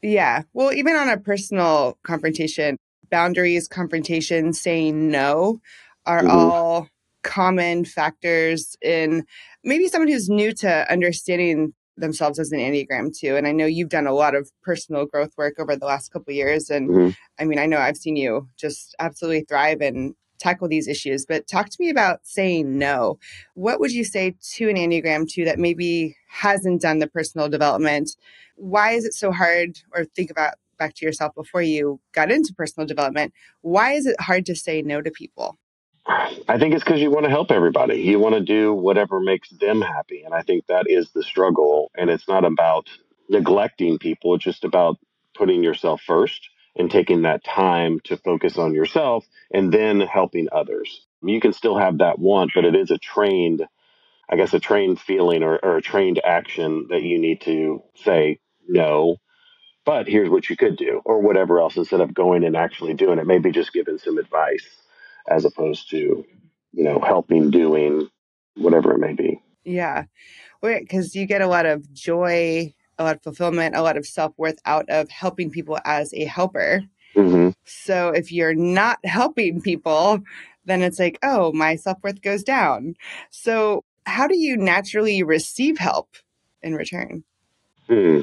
Yeah. 0.03 0.43
Well, 0.53 0.73
even 0.73 0.97
on 0.97 1.09
a 1.09 1.19
personal 1.19 1.99
confrontation, 2.03 2.77
boundaries, 3.11 3.69
confrontation, 3.69 4.53
saying 4.53 5.11
no 5.11 5.61
are 6.07 6.23
mm-hmm. 6.23 6.31
all 6.31 6.89
common 7.23 7.85
factors 7.85 8.77
in 8.83 9.25
maybe 9.65 9.87
someone 9.89 10.09
who's 10.09 10.29
new 10.29 10.53
to 10.53 10.91
understanding 10.91 11.73
themselves 12.03 12.39
as 12.39 12.53
an 12.53 12.59
enneagram 12.59 13.17
two 13.17 13.37
and 13.37 13.47
i 13.47 13.53
know 13.53 13.65
you've 13.65 13.89
done 13.89 14.07
a 14.07 14.13
lot 14.13 14.35
of 14.35 14.51
personal 14.63 15.07
growth 15.07 15.33
work 15.39 15.55
over 15.59 15.75
the 15.75 15.87
last 15.87 16.13
couple 16.13 16.35
years 16.35 16.69
and 16.69 16.91
mm-hmm. 16.91 17.11
i 17.39 17.45
mean 17.45 17.59
i 17.59 17.65
know 17.65 17.79
i've 17.79 17.97
seen 17.97 18.17
you 18.17 18.47
just 18.59 18.95
absolutely 18.99 19.45
thrive 19.49 19.81
and 19.81 20.15
tackle 20.43 20.69
these 20.69 20.89
issues. 20.89 21.25
But 21.25 21.47
talk 21.47 21.69
to 21.69 21.77
me 21.79 21.89
about 21.89 22.21
saying 22.25 22.77
no. 22.77 23.19
What 23.55 23.81
would 23.81 23.93
you 23.93 24.05
say 24.05 24.35
to 24.55 24.69
an 24.69 24.77
Enneagram 24.77 25.31
2 25.31 25.45
that 25.45 25.59
maybe 25.59 26.17
hasn't 26.29 26.83
done 26.83 26.99
the 26.99 27.07
personal 27.07 27.49
development? 27.49 28.11
Why 28.57 28.93
is 28.93 29.05
it 29.05 29.15
so 29.15 29.31
hard? 29.31 29.79
Or 29.95 30.05
think 30.05 30.31
about 30.31 30.55
back 30.79 30.95
to 30.97 31.07
yourself 31.07 31.35
before 31.35 31.63
you 31.63 32.01
got 32.13 32.31
into 32.31 32.53
personal 32.55 32.87
development. 32.87 33.33
Why 33.61 33.93
is 33.93 34.07
it 34.07 34.21
hard 34.21 34.45
to 34.47 34.57
say 34.57 34.83
no 34.83 35.01
to 35.01 35.11
people? 35.11 35.59
I 36.07 36.59
think 36.59 36.75
it's 36.75 36.85
because 36.85 37.01
you 37.01 37.11
want 37.11 37.25
to 37.25 37.31
help 37.31 37.51
everybody. 37.51 38.01
You 38.01 38.19
want 38.19 38.35
to 38.35 38.41
do 38.41 38.73
whatever 38.73 39.21
makes 39.21 39.51
them 39.51 39.81
happy. 39.81 40.23
And 40.25 40.35
I 40.35 40.43
think 40.43 40.67
that 40.67 40.87
is 40.89 41.11
the 41.13 41.23
struggle. 41.23 41.91
And 41.97 42.11
it's 42.11 42.29
not 42.29 42.45
about 42.45 42.89
neglecting 43.29 43.99
people, 43.99 44.35
it's 44.35 44.45
just 44.45 44.65
about 44.65 44.99
putting 45.35 45.63
yourself 45.63 46.03
first 46.07 46.51
and 46.77 46.91
taking 46.91 47.23
that 47.23 47.45
time 47.45 48.01
to 48.05 48.17
focus 48.19 48.59
on 48.59 48.75
yourself 48.75 49.25
and 49.53 49.73
then 49.73 50.01
helping 50.01 50.49
others. 50.53 51.07
You 51.23 51.41
can 51.41 51.53
still 51.53 51.79
have 51.79 51.99
that 51.99 52.19
want, 52.19 52.53
but 52.55 52.65
it 52.65 52.75
is 52.75 52.91
a 52.91 52.99
trained, 52.99 53.65
I 54.29 54.37
guess, 54.37 54.53
a 54.55 54.61
trained 54.61 55.01
feeling 55.01 55.43
or, 55.43 55.59
or 55.63 55.79
a 55.79 55.83
trained 55.83 56.21
action 56.25 56.89
that 56.91 57.03
you 57.03 57.19
need 57.19 57.43
to 57.43 57.83
say 57.97 58.41
no. 58.69 59.17
But 59.85 60.09
here's 60.09 60.31
what 60.31 60.49
you 60.51 60.57
could 60.57 60.77
do, 60.77 61.03
or 61.05 61.21
whatever 61.21 61.61
else, 61.61 61.77
instead 61.77 62.01
of 62.01 62.15
going 62.15 62.45
and 62.45 62.57
actually 62.57 62.95
doing 62.95 63.19
it. 63.19 63.27
Maybe 63.27 63.51
just 63.51 63.73
giving 63.73 63.99
some 63.99 64.19
advice 64.19 64.67
as 65.29 65.45
opposed 65.45 65.91
to, 65.91 66.25
you 66.73 66.85
know, 66.85 67.01
helping, 67.01 67.51
doing 67.51 68.09
whatever 68.57 68.93
it 68.93 68.99
may 68.99 69.15
be. 69.15 69.41
Yeah. 69.65 70.05
Because 70.61 71.15
you 71.15 71.27
get 71.27 71.41
a 71.41 71.47
lot 71.47 71.67
of 71.67 71.93
joy, 71.93 72.73
a 72.99 73.05
lot 73.05 73.17
of 73.17 73.23
fulfillment, 73.23 73.77
a 73.77 73.83
lot 73.83 73.97
of 73.97 74.07
self 74.07 74.33
worth 74.37 74.59
out 74.65 74.89
of 74.89 75.11
helping 75.11 75.51
people 75.51 75.79
as 75.85 76.13
a 76.15 76.25
helper. 76.25 76.83
Mm-hmm. 77.17 77.51
So 77.65 78.09
if 78.09 78.33
you're 78.33 78.55
not 78.55 78.99
helping 79.05 79.61
people, 79.61 80.23
then 80.65 80.83
it's 80.83 80.99
like, 80.99 81.19
oh, 81.23 81.53
my 81.53 81.77
self 81.77 81.99
worth 82.03 82.23
goes 82.23 82.43
down. 82.43 82.95
So, 83.31 83.85
how 84.05 84.27
do 84.27 84.37
you 84.37 84.57
naturally 84.57 85.23
receive 85.23 85.79
help 85.79 86.17
in 86.63 86.75
return? 86.75 87.25
Hmm. 87.89 88.21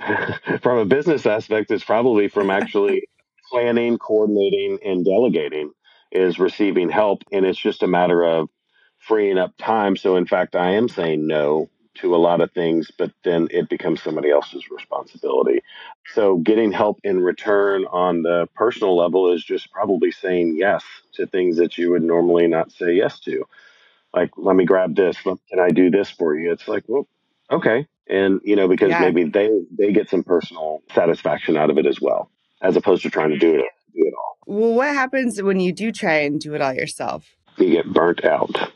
from 0.62 0.78
a 0.78 0.84
business 0.84 1.26
aspect, 1.26 1.70
it's 1.70 1.84
probably 1.84 2.28
from 2.28 2.50
actually 2.50 3.02
planning, 3.50 3.98
coordinating, 3.98 4.78
and 4.84 5.04
delegating 5.04 5.72
is 6.12 6.38
receiving 6.38 6.90
help. 6.90 7.24
And 7.32 7.44
it's 7.44 7.58
just 7.58 7.82
a 7.82 7.88
matter 7.88 8.22
of 8.22 8.48
freeing 8.98 9.38
up 9.38 9.56
time. 9.58 9.96
So, 9.96 10.16
in 10.16 10.26
fact, 10.26 10.54
I 10.54 10.72
am 10.72 10.88
saying 10.88 11.26
no 11.26 11.68
to 11.94 12.14
a 12.14 12.16
lot 12.16 12.40
of 12.40 12.52
things, 12.52 12.90
but 12.96 13.10
then 13.22 13.48
it 13.50 13.68
becomes 13.68 14.02
somebody 14.02 14.30
else's 14.30 14.70
responsibility. 14.70 15.60
So, 16.14 16.36
getting 16.36 16.72
help 16.72 17.00
in 17.04 17.20
return 17.20 17.84
on 17.84 18.22
the 18.22 18.48
personal 18.54 18.96
level 18.96 19.32
is 19.32 19.44
just 19.44 19.70
probably 19.72 20.10
saying 20.10 20.56
yes 20.56 20.84
to 21.14 21.26
things 21.26 21.58
that 21.58 21.76
you 21.76 21.90
would 21.90 22.02
normally 22.02 22.46
not 22.46 22.72
say 22.72 22.94
yes 22.94 23.20
to. 23.20 23.44
Like, 24.14 24.30
let 24.36 24.56
me 24.56 24.64
grab 24.64 24.94
this. 24.94 25.16
Can 25.20 25.38
I 25.58 25.70
do 25.70 25.90
this 25.90 26.10
for 26.10 26.36
you? 26.36 26.52
It's 26.52 26.68
like, 26.68 26.84
well, 26.86 27.08
okay. 27.50 27.86
And, 28.08 28.40
you 28.44 28.56
know, 28.56 28.68
because 28.68 28.90
yeah. 28.90 29.00
maybe 29.00 29.24
they, 29.24 29.50
they 29.70 29.92
get 29.92 30.10
some 30.10 30.22
personal 30.22 30.82
satisfaction 30.94 31.56
out 31.56 31.70
of 31.70 31.78
it 31.78 31.86
as 31.86 32.00
well, 32.00 32.30
as 32.60 32.76
opposed 32.76 33.02
to 33.04 33.10
trying 33.10 33.30
to 33.30 33.38
do 33.38 33.60
it, 33.60 33.66
do 33.94 34.06
it 34.06 34.14
all. 34.16 34.38
Well, 34.46 34.74
what 34.74 34.88
happens 34.88 35.40
when 35.40 35.60
you 35.60 35.72
do 35.72 35.92
try 35.92 36.20
and 36.20 36.40
do 36.40 36.54
it 36.54 36.60
all 36.60 36.74
yourself? 36.74 37.36
You 37.58 37.70
get 37.70 37.92
burnt 37.92 38.24
out. 38.24 38.72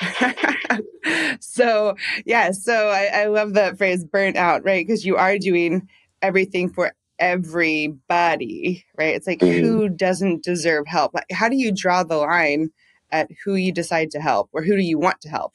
so 1.40 1.96
yeah, 2.26 2.50
so 2.50 2.88
I, 2.88 3.22
I 3.22 3.26
love 3.26 3.54
that 3.54 3.78
phrase 3.78 4.04
burnt 4.04 4.36
out, 4.36 4.64
right? 4.64 4.86
Because 4.86 5.04
you 5.04 5.16
are 5.16 5.38
doing 5.38 5.88
everything 6.22 6.68
for 6.68 6.92
everybody, 7.18 8.84
right? 8.96 9.14
It's 9.14 9.26
like 9.26 9.38
mm-hmm. 9.38 9.64
who 9.64 9.88
doesn't 9.88 10.42
deserve 10.42 10.86
help? 10.86 11.14
How 11.30 11.48
do 11.48 11.56
you 11.56 11.72
draw 11.72 12.02
the 12.02 12.16
line 12.16 12.70
at 13.12 13.30
who 13.44 13.54
you 13.54 13.72
decide 13.72 14.10
to 14.12 14.20
help 14.20 14.50
or 14.52 14.62
who 14.62 14.76
do 14.76 14.82
you 14.82 14.98
want 14.98 15.20
to 15.22 15.28
help? 15.28 15.54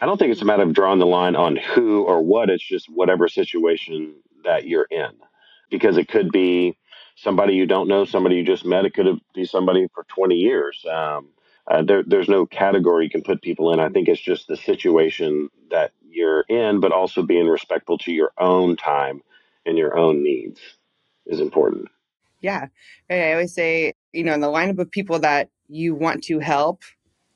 I 0.00 0.06
don't 0.06 0.16
think 0.16 0.32
it's 0.32 0.42
a 0.42 0.44
matter 0.44 0.62
of 0.62 0.72
drawing 0.72 1.00
the 1.00 1.06
line 1.06 1.34
on 1.34 1.56
who 1.56 2.04
or 2.04 2.22
what. 2.22 2.50
It's 2.50 2.66
just 2.66 2.86
whatever 2.88 3.28
situation 3.28 4.14
that 4.44 4.66
you're 4.66 4.86
in, 4.90 5.10
because 5.70 5.96
it 5.96 6.08
could 6.08 6.30
be 6.30 6.78
somebody 7.20 7.54
you 7.54 7.66
don't 7.66 7.88
know, 7.88 8.04
somebody 8.04 8.36
you 8.36 8.44
just 8.44 8.64
met. 8.64 8.84
It 8.84 8.94
could 8.94 9.20
be 9.34 9.44
somebody 9.44 9.88
for 9.94 10.04
20 10.04 10.34
years. 10.36 10.84
Um, 10.90 11.28
uh, 11.66 11.82
there, 11.82 12.02
there's 12.06 12.28
no 12.28 12.46
category 12.46 13.04
you 13.04 13.10
can 13.10 13.22
put 13.22 13.42
people 13.42 13.72
in. 13.72 13.80
I 13.80 13.88
think 13.88 14.08
it's 14.08 14.20
just 14.20 14.48
the 14.48 14.56
situation 14.56 15.50
that 15.70 15.92
you're 16.08 16.42
in, 16.48 16.80
but 16.80 16.92
also 16.92 17.22
being 17.22 17.46
respectful 17.46 17.98
to 17.98 18.12
your 18.12 18.32
own 18.38 18.76
time 18.76 19.20
and 19.66 19.76
your 19.76 19.96
own 19.96 20.22
needs 20.22 20.60
is 21.26 21.40
important. 21.40 21.88
Yeah. 22.40 22.66
I 23.10 23.32
always 23.32 23.54
say, 23.54 23.92
you 24.12 24.24
know, 24.24 24.32
in 24.32 24.40
the 24.40 24.46
lineup 24.46 24.78
of 24.78 24.90
people 24.90 25.18
that 25.18 25.50
you 25.68 25.94
want 25.94 26.24
to 26.24 26.38
help, 26.38 26.82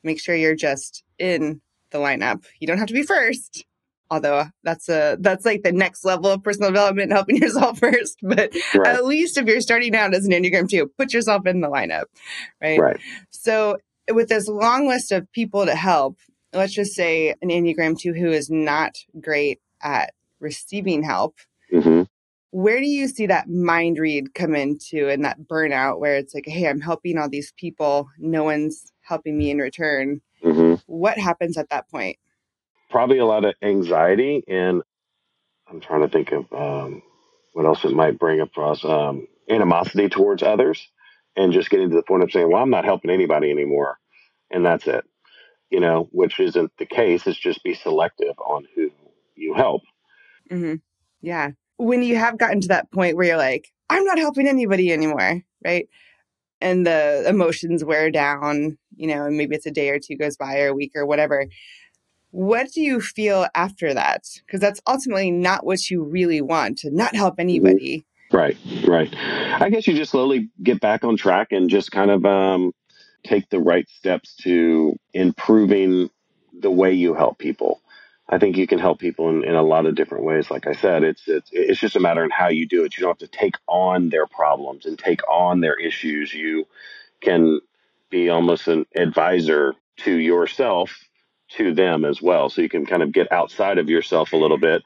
make 0.03 0.21
sure 0.21 0.35
you're 0.35 0.55
just 0.55 1.03
in 1.19 1.61
the 1.91 1.99
lineup. 1.99 2.45
You 2.61 2.67
don't 2.67 2.79
have 2.79 2.89
to 2.89 2.95
be 2.95 3.03
first. 3.03 3.67
Although 4.13 4.45
that's 4.63 4.91
a 4.91 5.17
that's 5.21 5.47
like 5.47 5.63
the 5.63 5.73
next 5.73 6.05
level 6.05 6.27
of 6.27 6.43
personal 6.43 6.69
development, 6.69 7.13
helping 7.13 7.37
yourself 7.43 7.79
first. 7.79 8.19
But 8.23 8.55
right. 8.75 8.95
at 8.95 9.07
least 9.07 9.39
if 9.39 9.47
you're 9.47 9.63
starting 9.63 9.97
out 9.97 10.13
as 10.13 10.27
an 10.27 10.33
Enneagram 10.33 10.69
2, 10.69 10.87
put 10.99 11.15
yourself 11.15 11.47
in 11.47 11.63
the 11.63 11.69
lineup. 11.69 12.05
Right. 12.61 12.79
Right. 12.79 13.01
So 13.31 13.79
with 14.13 14.29
this 14.29 14.49
long 14.49 14.87
list 14.87 15.13
of 15.13 15.33
people 15.33 15.65
to 15.65 15.75
help, 15.75 16.19
let's 16.53 16.75
just 16.75 16.93
say 16.93 17.35
an 17.41 17.49
Enneagram 17.49 17.99
2 17.99 18.13
who 18.13 18.31
is 18.31 18.51
not 18.51 18.99
great 19.19 19.61
at 19.83 20.13
receiving 20.41 21.03
help. 21.03 21.37
Mm-hmm. 21.73 22.03
Where 22.51 22.81
do 22.81 22.87
you 22.87 23.09
see 23.09 23.25
that 23.29 23.49
mind 23.49 23.99
read 23.99 24.35
come 24.35 24.55
into 24.55 25.09
and 25.09 25.25
that 25.25 25.41
burnout 25.41 26.01
where 26.01 26.17
it's 26.17 26.35
like, 26.35 26.45
hey, 26.47 26.69
I'm 26.69 26.83
helping 26.83 27.17
all 27.17 27.31
these 27.31 27.55
people, 27.57 28.11
no 28.19 28.45
one's 28.45 28.93
helping 29.01 29.39
me 29.39 29.51
in 29.51 29.57
return? 29.57 30.21
Mm-hmm. 30.45 30.83
What 30.85 31.17
happens 31.17 31.57
at 31.57 31.71
that 31.71 31.89
point? 31.89 32.19
Probably 32.93 33.19
a 33.19 33.27
lot 33.27 33.45
of 33.45 33.55
anxiety, 33.63 34.45
and 34.47 34.83
I'm 35.69 35.81
trying 35.81 36.03
to 36.03 36.09
think 36.09 36.31
of 36.31 36.53
um, 36.53 37.03
what 37.55 37.67
else 37.67 37.85
it 37.85 37.93
might 37.93 38.19
bring 38.19 38.41
across 38.41 38.85
um, 38.85 39.27
animosity 39.49 40.09
towards 40.09 40.43
others, 40.43 40.87
and 41.35 41.53
just 41.53 41.71
getting 41.71 41.89
to 41.91 41.97
the 41.97 42.03
point 42.03 42.23
of 42.23 42.31
saying, 42.31 42.51
"Well, 42.51 42.63
I'm 42.63 42.71
not 42.71 42.85
helping 42.85 43.11
anybody 43.11 43.51
anymore," 43.51 43.99
and 44.51 44.65
that's 44.65 44.87
it. 44.87 45.05
You 45.71 45.81
know, 45.81 46.09
which 46.13 46.39
isn't 46.39 46.71
the 46.79 46.87
case. 46.87 47.27
It's 47.27 47.39
just 47.39 47.65
be 47.65 47.75
selective 47.75 48.39
on 48.39 48.67
who 48.77 48.91
you 49.35 49.55
help. 49.55 49.83
Mm-hmm. 50.51 50.75
Yeah. 51.23 51.53
When 51.79 52.03
you 52.03 52.17
have 52.17 52.37
gotten 52.37 52.61
to 52.61 52.69
that 52.69 52.93
point 52.93 53.17
where 53.17 53.27
you're 53.27 53.37
like, 53.39 53.73
I'm 53.89 54.05
not 54.05 54.19
helping 54.19 54.47
anybody 54.47 54.93
anymore, 54.93 55.43
right? 55.65 55.89
and 56.63 56.87
the 56.87 57.25
emotions 57.29 57.85
wear 57.85 58.11
down, 58.11 58.79
you 58.95 59.09
know, 59.09 59.27
and 59.27 59.37
maybe 59.37 59.57
it's 59.57 59.67
a 59.67 59.71
day 59.71 59.91
or 59.91 59.99
two 59.99 60.17
goes 60.17 60.37
by 60.37 60.61
or 60.61 60.69
a 60.69 60.75
week 60.75 60.93
or 60.95 61.05
whatever. 61.05 61.47
What 62.33 62.73
do 62.73 62.81
you 62.81 63.01
feel 63.01 63.47
after 63.55 63.93
that? 63.93 64.25
Because 64.45 64.59
that's 64.59 64.81
ultimately 64.87 65.31
not 65.31 65.65
what 65.67 65.91
you 65.91 66.03
really 66.03 66.41
want 66.41 66.79
to 66.79 66.91
not 66.91 67.15
help 67.15 67.35
anybody. 67.39 68.07
Right, 68.33 68.57
right. 68.87 69.15
I 69.61 69.69
guess 69.69 69.87
you 69.87 69.95
just 69.95 70.13
slowly 70.13 70.49
get 70.63 70.81
back 70.81 71.05
on 71.05 71.19
track 71.19 71.49
and 71.53 71.69
just 71.69 71.93
kind 71.93 72.11
of 72.11 72.25
um, 72.25 72.73
take 73.23 73.51
the 73.51 73.61
right 73.61 73.87
steps 73.91 74.35
to 74.37 74.99
improving 75.13 76.09
the 76.59 76.71
way 76.71 76.93
you 76.93 77.13
help 77.13 77.37
people. 77.37 77.83
I 78.31 78.39
think 78.39 78.57
you 78.57 78.67
can 78.67 78.79
help 78.79 78.99
people 78.99 79.29
in, 79.29 79.45
in 79.45 79.55
a 79.55 79.63
lot 79.63 79.85
of 79.85 79.95
different 79.95 80.25
ways. 80.25 80.51
Like 80.51 80.67
I 80.67 80.73
said, 80.73 81.05
it's 81.05 81.29
it's 81.29 81.51
it's 81.53 81.79
just 81.79 81.97
a 81.97 82.01
matter 82.01 82.25
of 82.25 82.31
how 82.31 82.49
you 82.49 82.67
do 82.67 82.85
it. 82.85 82.97
You 82.97 83.03
don't 83.03 83.11
have 83.11 83.31
to 83.31 83.39
take 83.39 83.57
on 83.69 84.09
their 84.09 84.27
problems 84.27 84.87
and 84.87 84.99
take 84.99 85.21
on 85.29 85.61
their 85.61 85.79
issues. 85.79 86.33
You 86.33 86.67
can 87.21 87.61
be 88.09 88.31
almost 88.31 88.69
an 88.69 88.87
advisor 88.97 89.75
to 89.99 90.15
yourself 90.15 90.99
to 91.57 91.75
them 91.75 92.05
as 92.05 92.21
well. 92.21 92.49
So 92.49 92.63
you 92.63 92.69
can 92.69 92.87
kind 92.87 93.03
of 93.03 93.13
get 93.13 93.31
outside 93.33 93.79
of 93.79 93.89
yourself 93.89 94.33
a 94.33 94.37
little 94.37 94.59
bit 94.59 94.83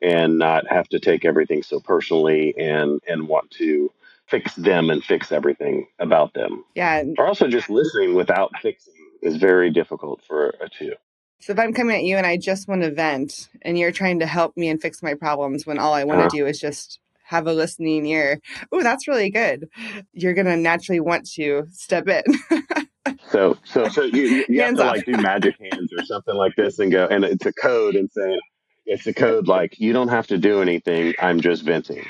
and 0.00 0.38
not 0.38 0.66
have 0.68 0.88
to 0.88 1.00
take 1.00 1.24
everything 1.24 1.62
so 1.62 1.80
personally 1.80 2.54
and 2.56 3.00
and 3.08 3.28
want 3.28 3.50
to 3.52 3.92
fix 4.26 4.54
them 4.54 4.90
and 4.90 5.02
fix 5.02 5.32
everything 5.32 5.86
about 5.98 6.34
them. 6.34 6.64
Yeah. 6.74 7.02
Or 7.16 7.26
also 7.26 7.48
just 7.48 7.70
listening 7.70 8.14
without 8.14 8.52
fixing 8.60 8.94
is 9.22 9.36
very 9.36 9.70
difficult 9.70 10.22
for 10.26 10.54
a 10.60 10.68
two. 10.68 10.92
So 11.40 11.52
if 11.52 11.58
I'm 11.58 11.72
coming 11.72 11.96
at 11.96 12.02
you 12.02 12.16
and 12.16 12.26
I 12.26 12.36
just 12.36 12.68
want 12.68 12.82
to 12.82 12.90
vent 12.90 13.48
and 13.62 13.78
you're 13.78 13.92
trying 13.92 14.18
to 14.20 14.26
help 14.26 14.56
me 14.56 14.68
and 14.68 14.80
fix 14.80 15.02
my 15.02 15.14
problems 15.14 15.66
when 15.66 15.78
all 15.78 15.94
I 15.94 16.04
want 16.04 16.20
to 16.20 16.26
uh, 16.26 16.30
do 16.30 16.46
is 16.46 16.60
just 16.60 16.98
have 17.24 17.46
a 17.46 17.52
listening 17.52 18.06
ear. 18.06 18.40
Oh, 18.72 18.82
that's 18.82 19.06
really 19.06 19.30
good. 19.30 19.68
You're 20.12 20.34
going 20.34 20.46
to 20.46 20.56
naturally 20.56 21.00
want 21.00 21.28
to 21.32 21.66
step 21.70 22.08
in. 22.08 22.22
so, 23.30 23.56
so, 23.64 23.88
so 23.88 24.02
you, 24.02 24.44
you 24.48 24.60
have 24.62 24.76
to 24.76 24.84
off. 24.84 24.96
like 24.96 25.06
do 25.06 25.12
magic 25.12 25.56
hands 25.60 25.92
or 25.96 26.04
something 26.04 26.34
like 26.34 26.54
this 26.56 26.78
and 26.78 26.90
go, 26.90 27.06
and 27.06 27.24
it's 27.24 27.46
a 27.46 27.52
code 27.52 27.94
and 27.94 28.10
saying, 28.10 28.40
it's 28.86 29.06
a 29.06 29.12
code 29.12 29.48
like, 29.48 29.78
you 29.78 29.92
don't 29.92 30.08
have 30.08 30.26
to 30.28 30.38
do 30.38 30.62
anything. 30.62 31.14
I'm 31.20 31.40
just 31.40 31.62
venting. 31.62 32.06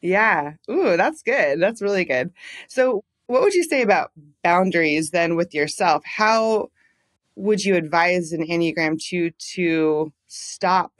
Yeah. 0.00 0.54
Ooh, 0.70 0.96
that's 0.96 1.22
good. 1.22 1.60
That's 1.60 1.80
really 1.80 2.04
good. 2.04 2.32
So, 2.68 3.04
what 3.28 3.42
would 3.42 3.54
you 3.54 3.64
say 3.64 3.82
about 3.82 4.12
boundaries 4.44 5.10
then 5.10 5.34
with 5.34 5.52
yourself? 5.52 6.04
How 6.04 6.68
would 7.34 7.64
you 7.64 7.76
advise 7.76 8.32
an 8.32 8.46
Enneagram 8.46 9.00
2 9.00 9.30
to 9.54 10.12
stop 10.26 10.92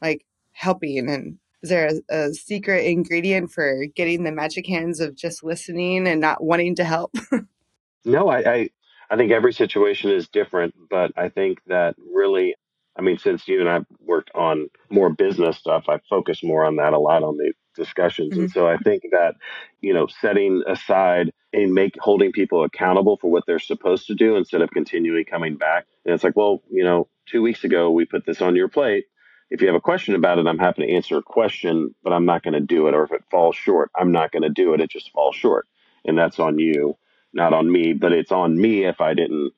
like 0.00 0.24
helping? 0.52 1.08
And 1.10 1.38
is 1.62 1.70
there 1.70 1.90
a, 2.08 2.14
a 2.14 2.34
secret 2.34 2.86
ingredient 2.86 3.50
for 3.50 3.86
getting 3.94 4.24
the 4.24 4.32
magic 4.32 4.66
hands 4.66 5.00
of 5.00 5.16
just 5.16 5.42
listening 5.42 6.06
and 6.06 6.20
not 6.20 6.42
wanting 6.42 6.76
to 6.76 6.84
help? 6.84 7.14
no, 8.04 8.28
I, 8.28 8.38
I, 8.38 8.70
I 9.10 9.16
think 9.16 9.32
every 9.32 9.52
situation 9.52 10.10
is 10.10 10.28
different, 10.28 10.74
but 10.90 11.12
I 11.16 11.28
think 11.28 11.58
that 11.66 11.96
really, 12.12 12.54
I 12.98 13.02
mean, 13.02 13.18
since 13.18 13.46
you 13.46 13.60
and 13.60 13.68
I 13.68 13.80
worked 14.00 14.30
on 14.34 14.68
more 14.90 15.10
business 15.10 15.58
stuff, 15.58 15.84
I 15.88 16.00
focus 16.10 16.42
more 16.42 16.64
on 16.64 16.76
that 16.76 16.92
a 16.92 16.98
lot 16.98 17.22
on 17.22 17.36
the 17.36 17.52
discussions. 17.76 18.32
Mm-hmm. 18.32 18.40
And 18.42 18.50
so 18.50 18.66
I 18.66 18.78
think 18.78 19.04
that, 19.12 19.34
you 19.80 19.94
know, 19.94 20.06
setting 20.06 20.62
aside 20.66 21.32
and 21.52 21.72
make 21.72 21.94
holding 22.00 22.32
people 22.32 22.64
accountable 22.64 23.16
for 23.18 23.30
what 23.30 23.44
they're 23.46 23.58
supposed 23.58 24.06
to 24.08 24.14
do 24.14 24.36
instead 24.36 24.62
of 24.62 24.70
continually 24.70 25.24
coming 25.24 25.56
back. 25.56 25.86
And 26.04 26.14
it's 26.14 26.24
like, 26.24 26.36
well, 26.36 26.62
you 26.70 26.82
know, 26.82 27.08
two 27.26 27.42
weeks 27.42 27.64
ago 27.64 27.90
we 27.90 28.04
put 28.04 28.26
this 28.26 28.42
on 28.42 28.56
your 28.56 28.68
plate. 28.68 29.04
If 29.50 29.60
you 29.60 29.68
have 29.68 29.76
a 29.76 29.80
question 29.80 30.16
about 30.16 30.38
it, 30.38 30.46
I'm 30.46 30.58
happy 30.58 30.84
to 30.84 30.92
answer 30.92 31.18
a 31.18 31.22
question, 31.22 31.94
but 32.02 32.12
I'm 32.12 32.24
not 32.24 32.42
going 32.42 32.54
to 32.54 32.60
do 32.60 32.88
it. 32.88 32.94
Or 32.94 33.04
if 33.04 33.12
it 33.12 33.22
falls 33.30 33.54
short, 33.54 33.90
I'm 33.94 34.10
not 34.10 34.32
going 34.32 34.42
to 34.42 34.48
do 34.48 34.74
it. 34.74 34.80
It 34.80 34.90
just 34.90 35.12
falls 35.12 35.36
short. 35.36 35.68
And 36.04 36.18
that's 36.18 36.40
on 36.40 36.58
you 36.58 36.96
not 37.32 37.52
on 37.52 37.70
me, 37.70 37.92
but 37.92 38.12
it's 38.12 38.32
on 38.32 38.60
me 38.60 38.84
if 38.84 39.00
I 39.00 39.14
didn't 39.14 39.52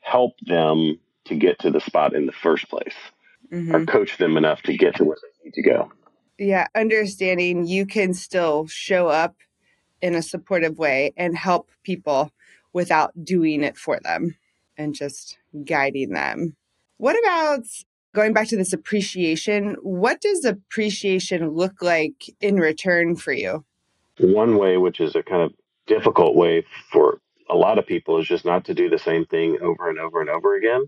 help 0.00 0.32
them 0.42 0.98
to 1.26 1.34
get 1.34 1.58
to 1.60 1.70
the 1.70 1.80
spot 1.80 2.14
in 2.14 2.26
the 2.26 2.32
first 2.32 2.68
place 2.68 2.94
mm-hmm. 3.52 3.74
or 3.74 3.84
coach 3.86 4.16
them 4.18 4.36
enough 4.36 4.62
to 4.62 4.76
get 4.76 4.96
to 4.96 5.04
where 5.04 5.16
they 5.22 5.44
need 5.44 5.54
to 5.54 5.62
go. 5.62 5.92
Yeah, 6.38 6.66
understanding 6.74 7.66
you 7.66 7.84
can 7.84 8.14
still 8.14 8.66
show 8.66 9.08
up 9.08 9.36
in 10.00 10.14
a 10.14 10.22
supportive 10.22 10.78
way 10.78 11.12
and 11.16 11.36
help 11.36 11.70
people 11.82 12.32
without 12.72 13.24
doing 13.24 13.62
it 13.62 13.76
for 13.76 14.00
them 14.00 14.36
and 14.78 14.94
just 14.94 15.36
guiding 15.64 16.10
them. 16.10 16.56
What 16.96 17.16
about 17.18 17.66
going 18.14 18.32
back 18.32 18.48
to 18.48 18.56
this 18.56 18.72
appreciation? 18.72 19.76
What 19.82 20.20
does 20.20 20.44
appreciation 20.44 21.50
look 21.50 21.82
like 21.82 22.24
in 22.40 22.56
return 22.56 23.16
for 23.16 23.32
you? 23.32 23.64
One 24.18 24.56
way, 24.56 24.76
which 24.76 25.00
is 25.00 25.14
a 25.14 25.22
kind 25.22 25.42
of 25.42 25.52
difficult 25.90 26.36
way 26.36 26.64
for 26.92 27.20
a 27.50 27.56
lot 27.56 27.78
of 27.78 27.86
people 27.86 28.18
is 28.20 28.28
just 28.28 28.44
not 28.44 28.64
to 28.66 28.74
do 28.74 28.88
the 28.88 28.98
same 28.98 29.26
thing 29.26 29.58
over 29.60 29.90
and 29.90 29.98
over 29.98 30.20
and 30.20 30.30
over 30.30 30.54
again. 30.54 30.84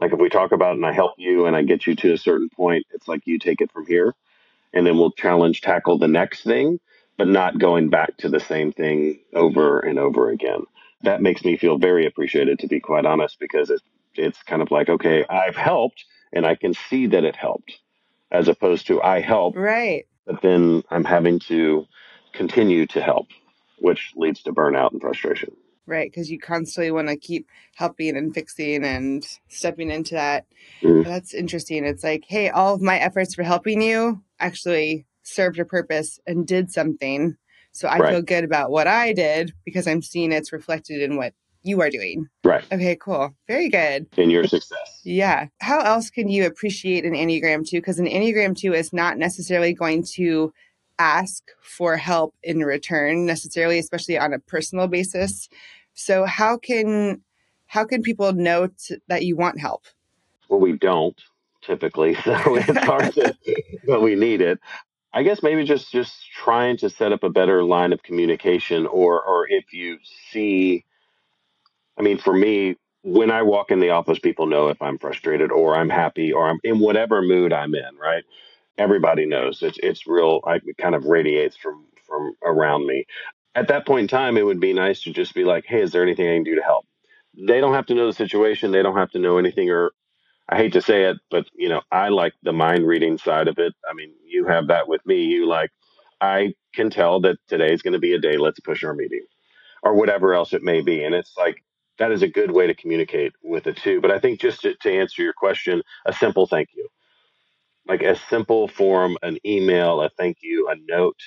Like 0.00 0.12
if 0.12 0.18
we 0.18 0.28
talk 0.28 0.50
about 0.50 0.74
and 0.74 0.84
I 0.84 0.92
help 0.92 1.12
you 1.18 1.46
and 1.46 1.54
I 1.54 1.62
get 1.62 1.86
you 1.86 1.94
to 1.94 2.12
a 2.12 2.18
certain 2.18 2.48
point, 2.48 2.84
it's 2.92 3.06
like 3.06 3.22
you 3.26 3.38
take 3.38 3.60
it 3.60 3.70
from 3.70 3.86
here 3.86 4.12
and 4.72 4.84
then 4.84 4.98
we'll 4.98 5.12
challenge 5.12 5.60
tackle 5.60 5.98
the 5.98 6.08
next 6.08 6.42
thing, 6.42 6.80
but 7.16 7.28
not 7.28 7.60
going 7.60 7.90
back 7.90 8.16
to 8.18 8.28
the 8.28 8.40
same 8.40 8.72
thing 8.72 9.20
over 9.32 9.78
and 9.78 10.00
over 10.00 10.30
again. 10.30 10.64
That 11.02 11.22
makes 11.22 11.44
me 11.44 11.56
feel 11.56 11.78
very 11.78 12.04
appreciated 12.04 12.58
to 12.58 12.66
be 12.66 12.80
quite 12.80 13.06
honest 13.06 13.38
because 13.38 13.70
it, 13.70 13.82
it's 14.14 14.42
kind 14.42 14.62
of 14.62 14.72
like, 14.72 14.88
okay, 14.88 15.24
I've 15.30 15.56
helped 15.56 16.04
and 16.32 16.44
I 16.44 16.56
can 16.56 16.74
see 16.74 17.06
that 17.06 17.22
it 17.22 17.36
helped 17.36 17.78
as 18.32 18.48
opposed 18.48 18.88
to 18.88 19.00
I 19.00 19.20
help. 19.20 19.54
Right. 19.54 20.06
But 20.26 20.42
then 20.42 20.82
I'm 20.90 21.04
having 21.04 21.38
to 21.50 21.86
continue 22.32 22.86
to 22.88 23.00
help 23.00 23.28
which 23.84 24.14
leads 24.16 24.42
to 24.42 24.50
burnout 24.50 24.92
and 24.92 25.00
frustration. 25.02 25.54
Right, 25.86 26.10
because 26.10 26.30
you 26.30 26.38
constantly 26.38 26.90
want 26.90 27.08
to 27.08 27.16
keep 27.18 27.46
helping 27.74 28.16
and 28.16 28.32
fixing 28.32 28.82
and 28.82 29.22
stepping 29.48 29.90
into 29.90 30.14
that. 30.14 30.46
Mm. 30.80 31.04
That's 31.04 31.34
interesting. 31.34 31.84
It's 31.84 32.02
like, 32.02 32.24
hey, 32.26 32.48
all 32.48 32.74
of 32.74 32.80
my 32.80 32.96
efforts 32.98 33.34
for 33.34 33.42
helping 33.42 33.82
you 33.82 34.22
actually 34.40 35.04
served 35.22 35.58
a 35.58 35.66
purpose 35.66 36.18
and 36.26 36.46
did 36.46 36.70
something. 36.70 37.36
So 37.72 37.86
I 37.86 37.98
right. 37.98 38.12
feel 38.12 38.22
good 38.22 38.44
about 38.44 38.70
what 38.70 38.86
I 38.86 39.12
did 39.12 39.52
because 39.66 39.86
I'm 39.86 40.00
seeing 40.00 40.32
it's 40.32 40.50
reflected 40.50 41.02
in 41.02 41.16
what 41.16 41.34
you 41.62 41.82
are 41.82 41.90
doing. 41.90 42.28
Right. 42.42 42.64
Okay, 42.72 42.96
cool. 42.96 43.34
Very 43.46 43.68
good. 43.68 44.06
In 44.16 44.30
your 44.30 44.46
success. 44.46 45.02
Yeah. 45.04 45.48
How 45.60 45.80
else 45.80 46.08
can 46.08 46.28
you 46.30 46.46
appreciate 46.46 47.04
an 47.04 47.12
Enneagram 47.12 47.68
2? 47.68 47.76
Because 47.76 47.98
an 47.98 48.06
Enneagram 48.06 48.56
2 48.56 48.72
is 48.72 48.94
not 48.94 49.18
necessarily 49.18 49.74
going 49.74 50.04
to 50.14 50.54
ask 50.98 51.42
for 51.62 51.96
help 51.96 52.34
in 52.42 52.60
return 52.60 53.26
necessarily 53.26 53.78
especially 53.78 54.18
on 54.18 54.32
a 54.32 54.38
personal 54.38 54.88
basis. 54.88 55.48
So 55.94 56.24
how 56.24 56.56
can 56.56 57.22
how 57.66 57.84
can 57.84 58.02
people 58.02 58.32
know 58.32 58.68
t- 58.68 58.96
that 59.08 59.24
you 59.24 59.36
want 59.36 59.60
help? 59.60 59.84
Well 60.48 60.60
we 60.60 60.72
don't 60.72 61.20
typically 61.62 62.14
so 62.24 62.56
it's 62.56 62.78
hard 62.78 63.12
to 63.14 63.34
but 63.86 64.02
we 64.02 64.14
need 64.14 64.40
it. 64.40 64.58
I 65.14 65.22
guess 65.22 65.44
maybe 65.44 65.64
just 65.64 65.92
just 65.92 66.12
trying 66.32 66.76
to 66.78 66.90
set 66.90 67.12
up 67.12 67.22
a 67.22 67.30
better 67.30 67.62
line 67.62 67.92
of 67.92 68.02
communication 68.02 68.86
or 68.86 69.22
or 69.22 69.46
if 69.48 69.72
you 69.72 69.98
see 70.30 70.84
i 71.96 72.02
mean 72.02 72.18
for 72.18 72.34
me 72.34 72.76
when 73.02 73.30
i 73.30 73.42
walk 73.42 73.70
in 73.70 73.80
the 73.80 73.90
office 73.90 74.18
people 74.18 74.46
know 74.46 74.68
if 74.68 74.80
i'm 74.82 74.98
frustrated 74.98 75.52
or 75.52 75.76
i'm 75.76 75.88
happy 75.88 76.32
or 76.32 76.48
i'm 76.48 76.58
in 76.64 76.80
whatever 76.80 77.22
mood 77.22 77.52
i'm 77.52 77.74
in 77.74 77.96
right 77.96 78.24
everybody 78.78 79.26
knows 79.26 79.62
it's 79.62 79.78
it's 79.82 80.06
real. 80.06 80.40
I, 80.46 80.56
it 80.56 80.76
kind 80.78 80.94
of 80.94 81.04
radiates 81.04 81.56
from 81.56 81.84
from 82.06 82.34
around 82.44 82.86
me. 82.86 83.06
At 83.54 83.68
that 83.68 83.86
point 83.86 84.02
in 84.02 84.08
time, 84.08 84.36
it 84.36 84.44
would 84.46 84.60
be 84.60 84.72
nice 84.72 85.02
to 85.02 85.12
just 85.12 85.34
be 85.34 85.44
like, 85.44 85.64
"Hey, 85.66 85.82
is 85.82 85.92
there 85.92 86.02
anything 86.02 86.28
I 86.28 86.34
can 86.36 86.44
do 86.44 86.56
to 86.56 86.62
help?" 86.62 86.86
They 87.36 87.60
don't 87.60 87.74
have 87.74 87.86
to 87.86 87.94
know 87.94 88.06
the 88.06 88.12
situation. 88.12 88.72
They 88.72 88.82
don't 88.82 88.96
have 88.96 89.10
to 89.12 89.18
know 89.18 89.38
anything. 89.38 89.70
Or 89.70 89.92
I 90.48 90.56
hate 90.56 90.74
to 90.74 90.82
say 90.82 91.04
it, 91.04 91.18
but 91.30 91.46
you 91.54 91.68
know, 91.68 91.82
I 91.92 92.08
like 92.10 92.34
the 92.42 92.52
mind 92.52 92.86
reading 92.86 93.18
side 93.18 93.48
of 93.48 93.58
it. 93.58 93.74
I 93.90 93.94
mean, 93.94 94.12
you 94.26 94.46
have 94.46 94.68
that 94.68 94.88
with 94.88 95.04
me. 95.06 95.24
You 95.24 95.46
like, 95.48 95.70
I 96.20 96.54
can 96.74 96.90
tell 96.90 97.20
that 97.22 97.38
today's 97.48 97.82
going 97.82 97.94
to 97.94 98.00
be 98.00 98.14
a 98.14 98.20
day. 98.20 98.36
Let's 98.38 98.60
push 98.60 98.84
our 98.84 98.94
meeting, 98.94 99.26
or 99.82 99.94
whatever 99.94 100.34
else 100.34 100.52
it 100.54 100.62
may 100.62 100.82
be. 100.82 101.04
And 101.04 101.14
it's 101.14 101.34
like 101.38 101.64
that 101.98 102.12
is 102.12 102.22
a 102.22 102.28
good 102.28 102.52
way 102.52 102.66
to 102.68 102.74
communicate 102.74 103.32
with 103.44 103.64
the 103.64 103.72
two. 103.74 104.00
But 104.00 104.10
I 104.12 104.18
think 104.20 104.40
just 104.40 104.62
to, 104.62 104.74
to 104.82 104.92
answer 104.92 105.22
your 105.22 105.34
question, 105.34 105.82
a 106.06 106.12
simple 106.14 106.46
thank 106.46 106.70
you 106.74 106.88
like 107.86 108.02
a 108.02 108.16
simple 108.28 108.68
form, 108.68 109.16
an 109.22 109.38
email, 109.44 110.00
a 110.00 110.08
thank 110.10 110.38
you, 110.40 110.68
a 110.68 110.74
note, 110.88 111.18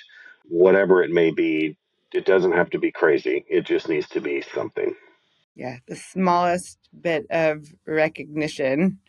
whatever 0.46 1.04
it 1.04 1.12
may 1.12 1.32
be. 1.32 1.78
It 2.14 2.26
doesn't 2.26 2.54
have 2.54 2.70
to 2.72 2.80
be 2.80 2.92
crazy. 2.92 3.46
It 3.50 3.66
just 3.66 3.90
needs 3.90 4.08
to 4.10 4.22
be 4.22 4.42
something. 4.42 4.96
Yeah, 5.56 5.78
the 5.88 5.96
smallest 5.96 6.78
bit 7.00 7.26
of 7.30 7.66
recognition, 7.86 9.00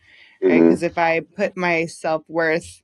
right? 0.42 0.61
Because 0.61 0.78
mm-hmm. 0.78 0.84
if 0.87 0.98
I 0.98 1.20
put 1.20 1.56
my 1.56 1.87
self 1.87 2.22
worth 2.26 2.82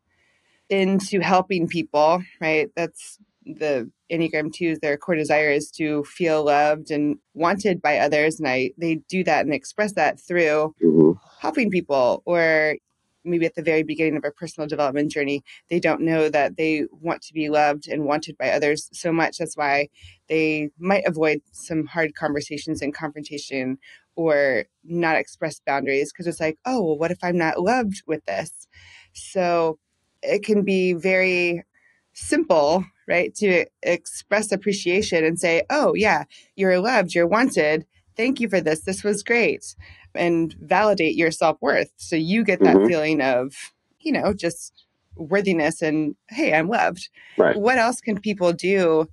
into 0.68 1.20
helping 1.20 1.66
people, 1.66 2.22
right, 2.40 2.70
that's 2.76 3.18
the 3.44 3.90
Enneagram 4.10 4.54
2's 4.54 4.80
their 4.80 4.96
core 4.96 5.14
desire 5.14 5.50
is 5.50 5.70
to 5.72 6.04
feel 6.04 6.44
loved 6.44 6.90
and 6.90 7.16
wanted 7.34 7.82
by 7.82 7.98
others. 7.98 8.38
And 8.38 8.48
I 8.48 8.72
they 8.78 8.96
do 9.08 9.24
that 9.24 9.44
and 9.44 9.54
express 9.54 9.92
that 9.94 10.20
through 10.20 10.74
mm-hmm. 10.82 11.12
helping 11.40 11.70
people 11.70 12.22
or 12.24 12.76
maybe 13.24 13.46
at 13.46 13.54
the 13.54 13.62
very 13.62 13.82
beginning 13.82 14.16
of 14.16 14.24
a 14.24 14.30
personal 14.30 14.68
development 14.68 15.10
journey, 15.10 15.42
they 15.70 15.80
don't 15.80 16.00
know 16.00 16.28
that 16.28 16.56
they 16.56 16.86
want 16.90 17.22
to 17.22 17.32
be 17.32 17.48
loved 17.48 17.88
and 17.88 18.04
wanted 18.04 18.36
by 18.38 18.50
others 18.50 18.88
so 18.92 19.12
much. 19.12 19.38
That's 19.38 19.56
why 19.56 19.88
they 20.28 20.70
might 20.78 21.06
avoid 21.06 21.40
some 21.52 21.86
hard 21.86 22.14
conversations 22.14 22.82
and 22.82 22.94
confrontation 22.94 23.78
or 24.16 24.64
not 24.84 25.16
express 25.16 25.60
boundaries 25.66 26.12
because 26.12 26.26
it's 26.26 26.40
like, 26.40 26.58
oh, 26.64 26.82
well, 26.82 26.98
what 26.98 27.10
if 27.10 27.18
I'm 27.22 27.38
not 27.38 27.60
loved 27.60 28.02
with 28.06 28.24
this? 28.26 28.68
So 29.12 29.78
it 30.22 30.44
can 30.44 30.62
be 30.62 30.92
very 30.92 31.64
simple, 32.12 32.84
right, 33.08 33.34
to 33.36 33.66
express 33.82 34.52
appreciation 34.52 35.24
and 35.24 35.38
say, 35.38 35.62
oh, 35.70 35.94
yeah, 35.94 36.24
you're 36.56 36.78
loved, 36.78 37.14
you're 37.14 37.26
wanted. 37.26 37.86
Thank 38.16 38.38
you 38.40 38.48
for 38.48 38.60
this. 38.60 38.82
This 38.82 39.02
was 39.02 39.24
great 39.24 39.74
and 40.14 40.54
validate 40.60 41.16
your 41.16 41.30
self 41.30 41.58
worth. 41.60 41.90
So 41.96 42.16
you 42.16 42.44
get 42.44 42.60
that 42.60 42.76
mm-hmm. 42.76 42.86
feeling 42.86 43.20
of, 43.20 43.54
you 44.00 44.12
know, 44.12 44.32
just 44.32 44.84
worthiness 45.16 45.82
and, 45.82 46.16
hey, 46.28 46.54
I'm 46.54 46.68
loved. 46.68 47.08
Right. 47.36 47.56
What 47.56 47.78
else 47.78 48.00
can 48.00 48.20
people 48.20 48.52
do 48.52 49.08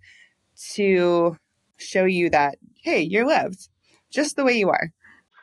to 0.73 1.37
show 1.77 2.05
you 2.05 2.29
that, 2.29 2.57
hey, 2.83 3.01
you're 3.01 3.27
loved 3.27 3.69
just 4.11 4.35
the 4.35 4.43
way 4.43 4.57
you 4.57 4.69
are? 4.69 4.91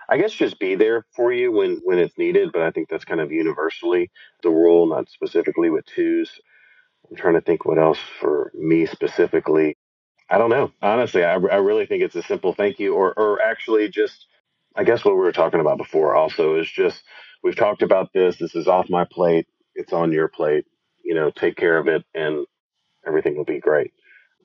I 0.08 0.16
guess 0.16 0.32
just 0.32 0.58
be 0.58 0.74
there 0.74 1.04
for 1.14 1.32
you 1.32 1.52
when 1.52 1.80
when 1.84 1.98
it's 1.98 2.16
needed, 2.16 2.50
but 2.52 2.62
I 2.62 2.70
think 2.70 2.88
that's 2.88 3.04
kind 3.04 3.20
of 3.20 3.30
universally 3.30 4.10
the 4.42 4.48
rule, 4.48 4.86
not 4.86 5.10
specifically 5.10 5.68
with 5.68 5.84
twos. 5.84 6.30
I'm 7.10 7.16
trying 7.16 7.34
to 7.34 7.42
think 7.42 7.66
what 7.66 7.78
else 7.78 7.98
for 8.20 8.50
me 8.54 8.86
specifically. 8.86 9.76
I 10.30 10.38
don't 10.38 10.50
know. 10.50 10.72
Honestly, 10.80 11.24
I, 11.24 11.34
I 11.34 11.56
really 11.56 11.86
think 11.86 12.02
it's 12.02 12.16
a 12.16 12.22
simple 12.22 12.54
thank 12.54 12.78
you, 12.78 12.94
or 12.94 13.12
or 13.18 13.42
actually 13.42 13.88
just 13.90 14.26
I 14.78 14.84
guess 14.84 15.04
what 15.04 15.14
we 15.14 15.20
were 15.20 15.32
talking 15.32 15.60
about 15.60 15.76
before 15.76 16.14
also 16.14 16.54
is 16.56 16.70
just 16.70 17.02
we've 17.42 17.56
talked 17.56 17.82
about 17.82 18.12
this. 18.14 18.36
This 18.38 18.54
is 18.54 18.68
off 18.68 18.88
my 18.88 19.04
plate. 19.10 19.46
It's 19.74 19.92
on 19.92 20.12
your 20.12 20.28
plate. 20.28 20.66
You 21.04 21.14
know, 21.14 21.30
take 21.30 21.56
care 21.56 21.78
of 21.78 21.88
it, 21.88 22.04
and 22.14 22.46
everything 23.06 23.36
will 23.36 23.44
be 23.44 23.58
great. 23.58 23.90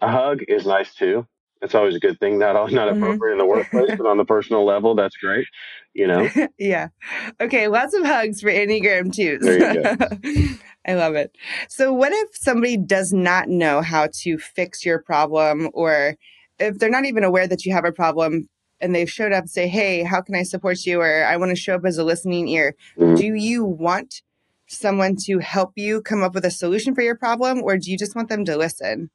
A 0.01 0.09
hug 0.11 0.39
is 0.47 0.65
nice 0.65 0.95
too. 0.95 1.27
It's 1.61 1.75
always 1.75 1.95
a 1.95 1.99
good 1.99 2.19
thing. 2.19 2.39
Not 2.39 2.55
not 2.71 2.89
mm-hmm. 2.89 3.03
appropriate 3.03 3.33
in 3.33 3.37
the 3.37 3.45
workplace, 3.55 3.91
but 3.95 4.07
on 4.07 4.17
the 4.17 4.25
personal 4.25 4.65
level, 4.65 4.95
that's 4.95 5.15
great. 5.17 5.45
You 5.93 6.07
know. 6.07 6.29
yeah. 6.57 6.87
Okay. 7.39 7.67
Lots 7.67 7.93
of 7.93 8.03
hugs 8.03 8.41
for 8.41 8.49
Enneagram 8.49 9.13
twos. 9.13 9.39
There 9.43 9.73
you 9.73 9.83
go. 9.83 10.55
I 10.87 10.95
love 10.95 11.13
it. 11.13 11.35
So, 11.69 11.93
what 11.93 12.11
if 12.11 12.29
somebody 12.33 12.75
does 12.75 13.13
not 13.13 13.49
know 13.49 13.81
how 13.81 14.09
to 14.23 14.39
fix 14.39 14.83
your 14.83 14.99
problem, 14.99 15.69
or 15.73 16.15
if 16.59 16.79
they're 16.79 16.89
not 16.89 17.05
even 17.05 17.23
aware 17.23 17.47
that 17.47 17.65
you 17.65 17.73
have 17.73 17.85
a 17.85 17.91
problem, 17.91 18.49
and 18.83 18.93
they've 18.93 19.09
showed 19.09 19.31
up 19.31 19.41
and 19.41 19.49
say, 19.49 19.67
Hey, 19.67 20.03
how 20.03 20.21
can 20.21 20.35
I 20.35 20.43
support 20.43 20.85
you? 20.85 21.01
Or 21.01 21.25
I 21.25 21.37
want 21.37 21.49
to 21.49 21.55
show 21.55 21.75
up 21.75 21.85
as 21.85 21.97
a 21.97 22.03
listening 22.03 22.47
ear. 22.49 22.75
Do 22.97 23.33
you 23.33 23.63
want 23.63 24.21
someone 24.67 25.15
to 25.25 25.39
help 25.39 25.71
you 25.75 26.01
come 26.01 26.23
up 26.23 26.35
with 26.35 26.45
a 26.45 26.51
solution 26.51 26.93
for 26.93 27.01
your 27.01 27.15
problem, 27.15 27.61
or 27.63 27.77
do 27.77 27.91
you 27.91 27.97
just 27.97 28.15
want 28.15 28.29
them 28.29 28.45
to 28.45 28.57
listen? 28.57 29.09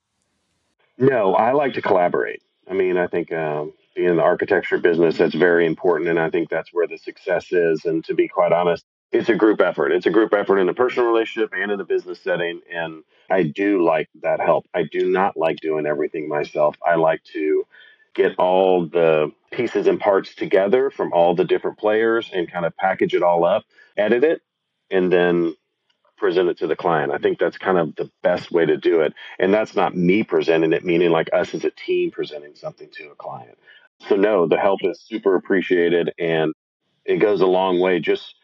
No, 0.96 1.34
I 1.34 1.52
like 1.52 1.74
to 1.74 1.82
collaborate. 1.82 2.42
I 2.68 2.74
mean, 2.74 2.96
I 2.96 3.06
think 3.06 3.32
um, 3.32 3.72
being 3.94 4.10
in 4.10 4.16
the 4.16 4.22
architecture 4.22 4.78
business, 4.78 5.18
that's 5.18 5.34
very 5.34 5.66
important. 5.66 6.10
And 6.10 6.18
I 6.18 6.30
think 6.30 6.48
that's 6.48 6.72
where 6.72 6.86
the 6.86 6.98
success 6.98 7.52
is. 7.52 7.84
And 7.84 8.04
to 8.04 8.14
be 8.14 8.28
quite 8.28 8.52
honest, 8.52 8.84
it's 9.10 9.28
a 9.28 9.34
group 9.34 9.60
effort. 9.60 9.90
It's 9.92 10.06
a 10.06 10.10
group 10.10 10.34
effort 10.34 10.58
in 10.58 10.68
a 10.68 10.74
personal 10.74 11.08
relationship 11.08 11.52
and 11.56 11.70
in 11.70 11.80
a 11.80 11.84
business 11.84 12.20
setting. 12.20 12.60
And 12.70 13.04
I 13.30 13.44
do 13.44 13.82
like 13.82 14.08
that 14.22 14.40
help. 14.40 14.66
I 14.74 14.82
do 14.84 15.10
not 15.10 15.36
like 15.36 15.58
doing 15.60 15.86
everything 15.86 16.28
myself. 16.28 16.76
I 16.86 16.96
like 16.96 17.22
to 17.32 17.64
get 18.18 18.36
all 18.38 18.86
the 18.86 19.32
pieces 19.52 19.86
and 19.86 20.00
parts 20.00 20.34
together 20.34 20.90
from 20.90 21.12
all 21.12 21.34
the 21.36 21.44
different 21.44 21.78
players 21.78 22.30
and 22.34 22.50
kind 22.50 22.66
of 22.66 22.76
package 22.76 23.14
it 23.14 23.22
all 23.22 23.44
up, 23.44 23.64
edit 23.96 24.24
it, 24.24 24.42
and 24.90 25.10
then 25.10 25.54
present 26.18 26.48
it 26.48 26.58
to 26.58 26.66
the 26.66 26.76
client. 26.76 27.12
I 27.12 27.18
think 27.18 27.38
that's 27.38 27.56
kind 27.56 27.78
of 27.78 27.94
the 27.94 28.10
best 28.22 28.50
way 28.50 28.66
to 28.66 28.76
do 28.76 29.02
it. 29.02 29.14
And 29.38 29.54
that's 29.54 29.76
not 29.76 29.96
me 29.96 30.24
presenting 30.24 30.72
it, 30.72 30.84
meaning 30.84 31.10
like 31.10 31.30
us 31.32 31.54
as 31.54 31.64
a 31.64 31.70
team 31.70 32.10
presenting 32.10 32.56
something 32.56 32.88
to 32.94 33.10
a 33.10 33.14
client. 33.14 33.56
So, 34.08 34.16
no, 34.16 34.48
the 34.48 34.58
help 34.58 34.80
is 34.82 35.00
super 35.00 35.36
appreciated 35.36 36.12
and 36.18 36.52
it 37.04 37.18
goes 37.18 37.40
a 37.40 37.46
long 37.46 37.80
way. 37.80 38.00
Just 38.00 38.34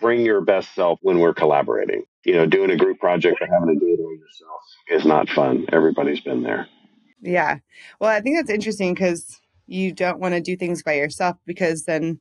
bring 0.00 0.22
your 0.22 0.40
best 0.40 0.74
self 0.74 0.98
when 1.02 1.20
we're 1.20 1.34
collaborating. 1.34 2.04
You 2.24 2.34
know, 2.34 2.46
doing 2.46 2.70
a 2.70 2.76
group 2.76 2.98
project 2.98 3.38
or 3.40 3.46
having 3.46 3.74
to 3.74 3.80
do 3.80 3.92
it 3.94 4.00
all 4.00 4.16
yourself 4.16 4.60
is 4.88 5.04
not 5.06 5.28
fun. 5.28 5.66
Everybody's 5.72 6.20
been 6.20 6.42
there. 6.42 6.68
Yeah. 7.20 7.58
Well, 8.00 8.10
I 8.10 8.20
think 8.20 8.36
that's 8.36 8.50
interesting 8.50 8.94
because 8.94 9.40
you 9.66 9.92
don't 9.92 10.20
want 10.20 10.34
to 10.34 10.40
do 10.40 10.56
things 10.56 10.82
by 10.82 10.94
yourself 10.94 11.36
because 11.46 11.84
then, 11.84 12.20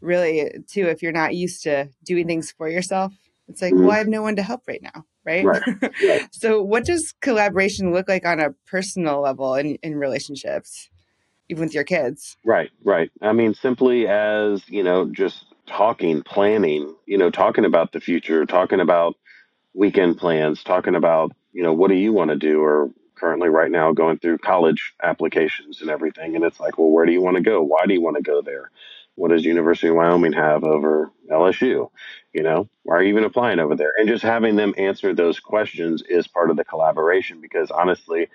really, 0.00 0.50
too, 0.68 0.86
if 0.88 1.02
you're 1.02 1.12
not 1.12 1.34
used 1.34 1.62
to 1.64 1.88
doing 2.04 2.26
things 2.26 2.52
for 2.52 2.68
yourself, 2.68 3.12
it's 3.48 3.62
like, 3.62 3.72
mm-hmm. 3.72 3.84
well, 3.84 3.92
I 3.92 3.98
have 3.98 4.08
no 4.08 4.22
one 4.22 4.36
to 4.36 4.42
help 4.42 4.62
right 4.68 4.82
now. 4.82 5.04
Right. 5.24 5.44
right. 5.44 5.62
right. 6.02 6.28
so, 6.32 6.62
what 6.62 6.84
does 6.84 7.14
collaboration 7.20 7.92
look 7.92 8.08
like 8.08 8.24
on 8.24 8.40
a 8.40 8.50
personal 8.66 9.20
level 9.20 9.54
in, 9.54 9.76
in 9.82 9.96
relationships, 9.96 10.88
even 11.48 11.64
with 11.64 11.74
your 11.74 11.84
kids? 11.84 12.36
Right. 12.44 12.70
Right. 12.84 13.10
I 13.20 13.32
mean, 13.32 13.54
simply 13.54 14.08
as, 14.08 14.62
you 14.68 14.82
know, 14.82 15.06
just 15.06 15.44
talking, 15.66 16.22
planning, 16.22 16.94
you 17.06 17.18
know, 17.18 17.30
talking 17.30 17.64
about 17.64 17.92
the 17.92 18.00
future, 18.00 18.46
talking 18.46 18.80
about 18.80 19.14
weekend 19.74 20.18
plans, 20.18 20.62
talking 20.64 20.94
about, 20.94 21.32
you 21.52 21.62
know, 21.62 21.72
what 21.72 21.88
do 21.88 21.96
you 21.96 22.12
want 22.12 22.30
to 22.30 22.36
do 22.36 22.62
or 22.62 22.90
currently 23.20 23.50
right 23.50 23.70
now 23.70 23.92
going 23.92 24.18
through 24.18 24.38
college 24.38 24.94
applications 25.02 25.82
and 25.82 25.90
everything. 25.90 26.34
And 26.34 26.44
it's 26.44 26.58
like, 26.58 26.78
well, 26.78 26.90
where 26.90 27.06
do 27.06 27.12
you 27.12 27.20
want 27.20 27.36
to 27.36 27.42
go? 27.42 27.62
Why 27.62 27.84
do 27.86 27.94
you 27.94 28.00
want 28.00 28.16
to 28.16 28.22
go 28.22 28.40
there? 28.40 28.70
What 29.14 29.30
does 29.30 29.44
University 29.44 29.88
of 29.88 29.96
Wyoming 29.96 30.32
have 30.32 30.64
over 30.64 31.10
LSU? 31.30 31.90
You 32.32 32.42
know, 32.42 32.68
why 32.84 32.96
are 32.96 33.02
you 33.02 33.10
even 33.10 33.24
applying 33.24 33.58
over 33.58 33.76
there? 33.76 33.92
And 33.98 34.08
just 34.08 34.22
having 34.22 34.56
them 34.56 34.74
answer 34.78 35.14
those 35.14 35.38
questions 35.38 36.02
is 36.08 36.26
part 36.26 36.50
of 36.50 36.56
the 36.56 36.64
collaboration 36.64 37.40
because 37.40 37.70
honestly, 37.70 38.28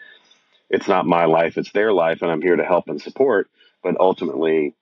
it's 0.69 0.87
not 0.87 1.07
my 1.07 1.25
life, 1.25 1.57
it's 1.57 1.71
their 1.71 1.93
life, 1.93 2.21
and 2.21 2.31
I'm 2.31 2.41
here 2.41 2.55
to 2.55 2.65
help 2.65 2.87
and 2.87 3.01
support. 3.01 3.49
But 3.83 3.99
ultimately, 3.99 4.75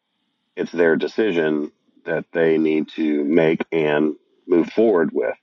it's 0.55 0.71
their 0.71 0.95
decision 0.95 1.71
that 2.05 2.25
they 2.33 2.57
need 2.57 2.89
to 2.89 3.23
make 3.23 3.63
and 3.71 4.15
move 4.47 4.69
forward 4.71 5.11
with 5.13 5.37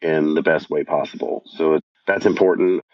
in 0.00 0.34
the 0.34 0.42
best 0.42 0.70
way 0.70 0.84
possible. 0.84 1.42
So 1.46 1.80
that's 2.06 2.26
important. 2.26 2.84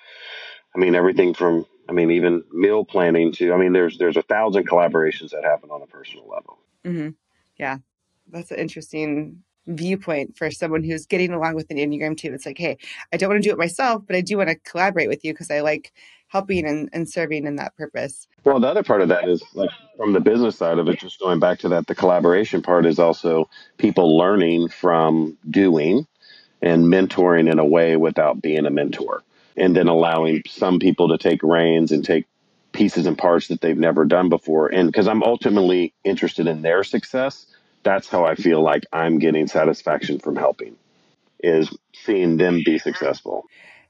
I 0.79 0.81
mean, 0.81 0.95
everything 0.95 1.35
from, 1.35 1.67
I 1.89 1.93
mean, 1.93 2.13
even 2.13 2.45
meal 2.53 2.85
planning 2.85 3.33
to, 3.33 3.53
I 3.53 3.57
mean, 3.57 3.73
there's 3.73 3.99
there's 3.99 4.17
a 4.17 4.23
thousand 4.23 4.69
collaborations 4.69 5.31
that 5.31 5.43
happen 5.43 5.71
on 5.71 5.83
a 5.83 5.87
personal 5.89 6.29
level. 6.29 6.61
Mm-hmm. 6.85 7.09
Yeah, 7.57 7.79
that's 8.31 8.53
an 8.53 8.61
interesting 8.61 9.43
viewpoint 9.67 10.37
for 10.37 10.53
someone 10.53 10.85
who's 10.85 11.05
getting 11.05 11.33
along 11.33 11.57
with 11.57 11.69
an 11.71 11.79
Enneagram 11.79 12.17
two. 12.17 12.33
It's 12.33 12.47
like, 12.47 12.59
hey, 12.59 12.79
I 13.13 13.17
don't 13.17 13.29
want 13.29 13.43
to 13.43 13.49
do 13.49 13.53
it 13.53 13.59
myself, 13.59 14.05
but 14.07 14.15
I 14.15 14.21
do 14.21 14.37
want 14.37 14.51
to 14.51 14.55
collaborate 14.55 15.09
with 15.09 15.25
you 15.25 15.33
because 15.33 15.51
I 15.51 15.63
like 15.63 15.93
helping 16.29 16.65
and, 16.65 16.89
and 16.93 17.09
serving 17.11 17.45
in 17.45 17.57
that 17.57 17.77
purpose. 17.77 18.29
Well, 18.45 18.61
the 18.61 18.69
other 18.69 18.85
part 18.85 19.01
of 19.01 19.09
that 19.09 19.29
is 19.29 19.43
like 19.55 19.71
from 19.97 20.13
the 20.13 20.21
business 20.21 20.57
side 20.57 20.79
of 20.79 20.87
it, 20.87 21.01
just 21.01 21.19
going 21.19 21.41
back 21.41 21.59
to 21.61 21.69
that, 21.71 21.89
the 21.89 21.97
collaboration 21.97 22.63
part 22.63 22.87
is 22.87 23.01
also 23.01 23.51
people 23.79 24.17
learning 24.17 24.69
from 24.69 25.37
doing 25.51 26.07
and 26.63 26.85
mentoring 26.85 27.51
in 27.51 27.59
a 27.59 27.67
way 27.67 27.97
without 27.97 28.41
being 28.41 28.65
a 28.65 28.71
mentor. 28.71 29.25
And 29.59 29.75
then 29.75 29.89
allowing 29.89 30.43
some 30.47 30.79
people 30.79 31.09
to 31.09 31.19
take 31.19 31.43
reins 31.43 31.93
and 31.93 32.05
take 32.05 32.27
pieces 32.73 33.07
and 33.07 33.19
parts 33.19 33.49
that 33.49 33.61
they've 33.61 33.77
never 33.77 34.05
done 34.05 34.29
before. 34.29 34.69
And 34.69 34.91
because 34.91 35.09
I'm 35.09 35.23
ultimately 35.23 35.93
interested 36.05 36.47
in 36.47 36.63
their 36.63 36.85
success, 36.85 37.47
that's 37.83 38.09
how 38.09 38.25
I 38.25 38.35
feel 38.35 38.63
like 38.63 38.85
I'm 38.93 39.19
getting 39.19 39.47
satisfaction 39.47 40.19
from 40.19 40.37
helping 40.37 40.77
is 41.41 41.77
seeing 42.05 42.37
them 42.37 42.63
be 42.65 42.79
successful. 42.79 43.45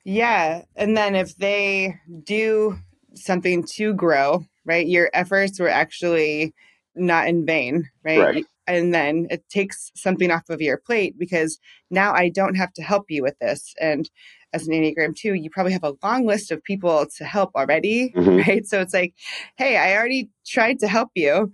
Yeah. 0.04 0.62
And 0.76 0.96
then 0.96 1.14
if 1.14 1.37
they 1.37 1.96
do 2.24 2.78
something 3.14 3.64
to 3.76 3.94
grow, 3.94 4.44
right, 4.64 4.87
your 4.87 5.11
efforts 5.12 5.59
were 5.59 5.68
actually 5.68 6.54
not 6.94 7.28
in 7.28 7.46
vain, 7.46 7.90
right? 8.04 8.18
right. 8.18 8.44
And 8.66 8.92
then 8.94 9.28
it 9.31 9.48
takes 9.48 9.90
something 9.94 10.31
off 10.31 10.50
of 10.50 10.61
your 10.61 10.76
plate 10.76 11.18
because 11.18 11.59
now 11.90 12.12
I 12.12 12.28
don't 12.28 12.54
have 12.57 12.72
to 12.74 12.83
help 12.83 13.07
you 13.09 13.22
with 13.22 13.38
this. 13.38 13.74
And 13.81 14.09
as 14.52 14.66
an 14.66 14.74
Enneagram 14.74 15.14
2, 15.14 15.34
you 15.34 15.50
probably 15.50 15.72
have 15.72 15.84
a 15.84 15.94
long 16.02 16.26
list 16.26 16.50
of 16.50 16.62
people 16.62 17.06
to 17.16 17.24
help 17.24 17.50
already, 17.54 18.11
mm-hmm. 18.11 18.37
right? 18.48 18.66
So 18.66 18.80
it's 18.80 18.94
like, 18.94 19.14
hey, 19.56 19.76
I 19.76 19.96
already 19.96 20.30
tried 20.46 20.78
to 20.80 20.88
help 20.88 21.11
you. 21.14 21.52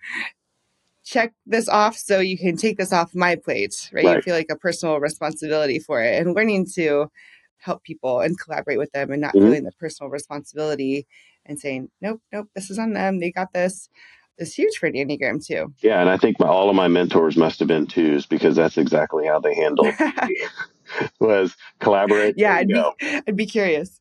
Check 1.04 1.34
this 1.44 1.68
off 1.68 1.98
so 1.98 2.18
you 2.20 2.38
can 2.38 2.56
take 2.56 2.78
this 2.78 2.92
off 2.92 3.14
my 3.14 3.36
plate, 3.36 3.90
right? 3.92 4.04
right? 4.04 4.16
You 4.16 4.22
feel 4.22 4.34
like 4.34 4.50
a 4.50 4.56
personal 4.56 5.00
responsibility 5.00 5.78
for 5.78 6.02
it 6.02 6.18
and 6.18 6.34
learning 6.34 6.66
to 6.76 7.10
help 7.58 7.82
people 7.82 8.20
and 8.20 8.38
collaborate 8.38 8.78
with 8.78 8.90
them 8.92 9.10
and 9.10 9.20
not 9.20 9.34
mm-hmm. 9.34 9.46
feeling 9.46 9.64
the 9.64 9.72
personal 9.72 10.10
responsibility 10.10 11.06
and 11.44 11.60
saying, 11.60 11.90
nope, 12.00 12.22
nope, 12.32 12.48
this 12.54 12.70
is 12.70 12.78
on 12.78 12.94
them. 12.94 13.20
They 13.20 13.32
got 13.32 13.52
this 13.52 13.90
is 14.38 14.54
huge 14.54 14.76
for 14.76 14.86
an 14.86 14.94
Enneagram 14.94 15.44
two. 15.44 15.72
Yeah, 15.80 16.00
and 16.00 16.10
I 16.10 16.16
think 16.16 16.40
my, 16.40 16.46
all 16.46 16.70
of 16.70 16.76
my 16.76 16.88
mentors 16.88 17.36
must 17.36 17.58
have 17.58 17.68
been 17.68 17.86
twos 17.86 18.26
because 18.26 18.56
that's 18.56 18.78
exactly 18.78 19.26
how 19.26 19.40
they 19.40 19.54
handled 19.54 19.88
was 21.20 21.56
collaborate. 21.80 22.34
Yeah, 22.38 22.54
I'd 22.54 22.68
be, 22.68 22.82
I'd 23.02 23.36
be 23.36 23.46
curious. 23.46 24.00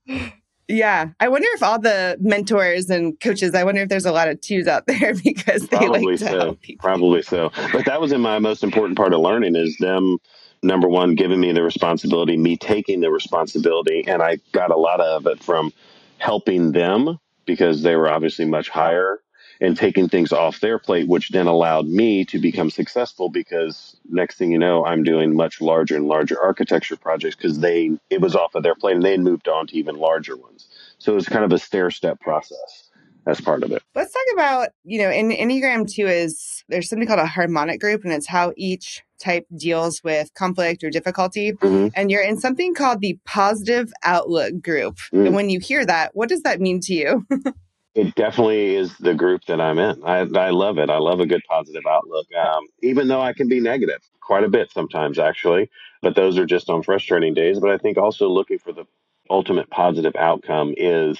Yeah, 0.67 1.09
I 1.19 1.27
wonder 1.27 1.47
if 1.53 1.63
all 1.63 1.79
the 1.79 2.17
mentors 2.21 2.89
and 2.89 3.19
coaches. 3.19 3.53
I 3.53 3.63
wonder 3.63 3.81
if 3.81 3.89
there's 3.89 4.05
a 4.05 4.11
lot 4.11 4.29
of 4.29 4.39
twos 4.41 4.67
out 4.67 4.85
there 4.87 5.13
because 5.13 5.67
they 5.67 5.77
Probably 5.77 6.01
like 6.01 6.19
to 6.19 6.25
so. 6.25 6.39
help 6.39 6.61
people. 6.61 6.87
Probably 6.87 7.21
so. 7.21 7.51
But 7.71 7.85
that 7.85 7.99
was 7.99 8.11
in 8.11 8.21
my 8.21 8.39
most 8.39 8.63
important 8.63 8.97
part 8.97 9.13
of 9.13 9.19
learning 9.19 9.55
is 9.55 9.77
them 9.77 10.17
number 10.61 10.87
one 10.87 11.15
giving 11.15 11.41
me 11.41 11.51
the 11.51 11.61
responsibility, 11.63 12.37
me 12.37 12.55
taking 12.55 13.01
the 13.01 13.11
responsibility, 13.11 14.05
and 14.07 14.21
I 14.21 14.39
got 14.53 14.71
a 14.71 14.77
lot 14.77 15.01
of 15.01 15.27
it 15.27 15.43
from 15.43 15.73
helping 16.17 16.71
them 16.71 17.19
because 17.45 17.81
they 17.83 17.97
were 17.97 18.09
obviously 18.09 18.45
much 18.45 18.69
higher 18.69 19.19
and 19.63 19.77
taking 19.77 20.09
things 20.09 20.33
off 20.33 20.59
their 20.59 20.77
plate, 20.77 21.07
which 21.07 21.29
then 21.29 21.47
allowed 21.47 21.87
me 21.87 22.25
to 22.25 22.37
become 22.37 22.69
successful 22.69 23.29
because 23.29 23.95
next 24.09 24.35
thing 24.35 24.51
you 24.51 24.59
know, 24.59 24.85
I'm 24.85 25.03
doing 25.03 25.37
much 25.37 25.61
larger 25.61 25.95
and 25.95 26.05
larger 26.05 26.39
architecture 26.39 26.97
projects 26.97 27.37
because 27.37 27.59
they 27.59 27.91
it 28.09 28.19
was 28.19 28.35
off 28.35 28.55
of 28.55 28.63
their 28.63 28.75
plate 28.75 28.95
and 28.95 29.03
they 29.03 29.11
had 29.11 29.21
moved 29.21 29.47
on 29.47 29.67
to 29.67 29.77
even 29.77 29.95
larger 29.95 30.35
ones. 30.35 30.67
So 30.97 31.13
it 31.13 31.15
was 31.15 31.29
kind 31.29 31.45
of 31.45 31.53
a 31.53 31.57
stair 31.57 31.91
step 31.91 32.19
process 32.19 32.89
as 33.25 33.39
part 33.39 33.63
of 33.63 33.71
it. 33.71 33.81
Let's 33.95 34.11
talk 34.11 34.25
about, 34.33 34.69
you 34.83 35.01
know, 35.01 35.09
in 35.09 35.29
Enneagram 35.29 35.89
2 35.89 36.07
is 36.07 36.65
there's 36.67 36.89
something 36.89 37.07
called 37.07 37.21
a 37.21 37.25
harmonic 37.25 37.79
group, 37.79 38.03
and 38.03 38.11
it's 38.11 38.27
how 38.27 38.51
each 38.57 39.01
type 39.17 39.45
deals 39.55 40.03
with 40.03 40.33
conflict 40.33 40.83
or 40.83 40.89
difficulty. 40.89 41.53
Mm-hmm. 41.53 41.87
And 41.95 42.11
you're 42.11 42.21
in 42.21 42.37
something 42.37 42.73
called 42.73 42.99
the 42.99 43.17
positive 43.25 43.93
outlook 44.03 44.61
group. 44.61 44.97
Mm. 45.13 45.27
And 45.27 45.35
when 45.35 45.49
you 45.49 45.61
hear 45.61 45.85
that, 45.85 46.11
what 46.13 46.27
does 46.27 46.41
that 46.41 46.59
mean 46.59 46.81
to 46.81 46.93
you? 46.93 47.25
it 47.95 48.15
definitely 48.15 48.75
is 48.75 48.97
the 48.97 49.13
group 49.13 49.45
that 49.47 49.61
I'm 49.61 49.79
in. 49.79 50.03
I, 50.03 50.19
I 50.19 50.49
love 50.51 50.77
it. 50.79 50.89
I 50.89 50.97
love 50.97 51.19
a 51.19 51.25
good 51.27 51.43
positive 51.49 51.83
outlook, 51.89 52.27
um, 52.35 52.67
even 52.81 53.07
though 53.07 53.21
I 53.21 53.33
can 53.33 53.47
be 53.47 53.59
negative 53.59 54.01
quite 54.21 54.43
a 54.43 54.49
bit 54.49 54.71
sometimes, 54.71 55.19
actually. 55.19 55.69
But 56.01 56.15
those 56.15 56.37
are 56.37 56.45
just 56.45 56.69
on 56.69 56.83
frustrating 56.83 57.33
days. 57.33 57.59
But 57.59 57.71
I 57.71 57.77
think 57.77 57.97
also 57.97 58.29
looking 58.29 58.59
for 58.59 58.73
the 58.73 58.85
ultimate 59.29 59.69
positive 59.69 60.15
outcome 60.17 60.73
is 60.77 61.19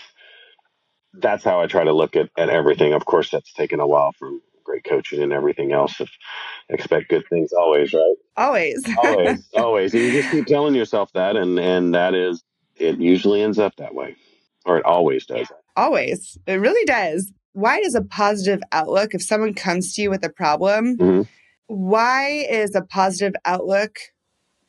that's 1.14 1.44
how 1.44 1.62
I 1.62 1.68
try 1.68 1.84
to 1.84 1.94
look 1.94 2.16
at, 2.16 2.30
at 2.38 2.50
everything. 2.50 2.94
Of 2.94 3.06
course, 3.06 3.30
that's 3.32 3.54
taken 3.54 3.80
a 3.80 3.88
while 3.88 4.14
from 4.14 4.42
great 4.64 4.84
coaching 4.86 5.22
and 5.24 5.34
everything 5.34 5.74
else. 5.74 6.00
If 6.02 6.10
expect 6.70 7.10
good 7.10 7.26
things 7.30 7.54
always, 7.54 7.94
right? 7.94 8.16
Always, 8.38 8.92
always, 8.98 9.50
always. 9.56 9.94
And 9.94 10.04
you 10.04 10.12
just 10.12 10.30
keep 10.30 10.48
telling 10.48 10.76
yourself 10.76 11.12
that, 11.14 11.36
and 11.36 11.60
and 11.60 11.96
that 11.96 12.16
is 12.16 12.44
it. 12.78 13.00
Usually 13.00 13.42
ends 13.42 13.60
up 13.60 13.76
that 13.78 13.96
way, 13.96 14.16
or 14.66 14.78
it 14.78 14.86
always 14.86 15.26
does. 15.26 15.52
Always. 15.76 16.38
It 16.46 16.56
really 16.56 16.86
does. 16.86 17.32
Why 17.54 17.82
does 17.82 17.96
a 17.96 18.02
positive 18.02 18.62
outlook, 18.72 19.14
if 19.14 19.22
someone 19.22 19.54
comes 19.54 19.94
to 19.94 20.02
you 20.02 20.10
with 20.10 20.26
a 20.26 20.30
problem, 20.30 20.98
mm-hmm. 20.98 21.22
why 21.68 22.46
is 22.50 22.76
a 22.76 22.82
positive 22.82 23.34
outlook 23.46 24.00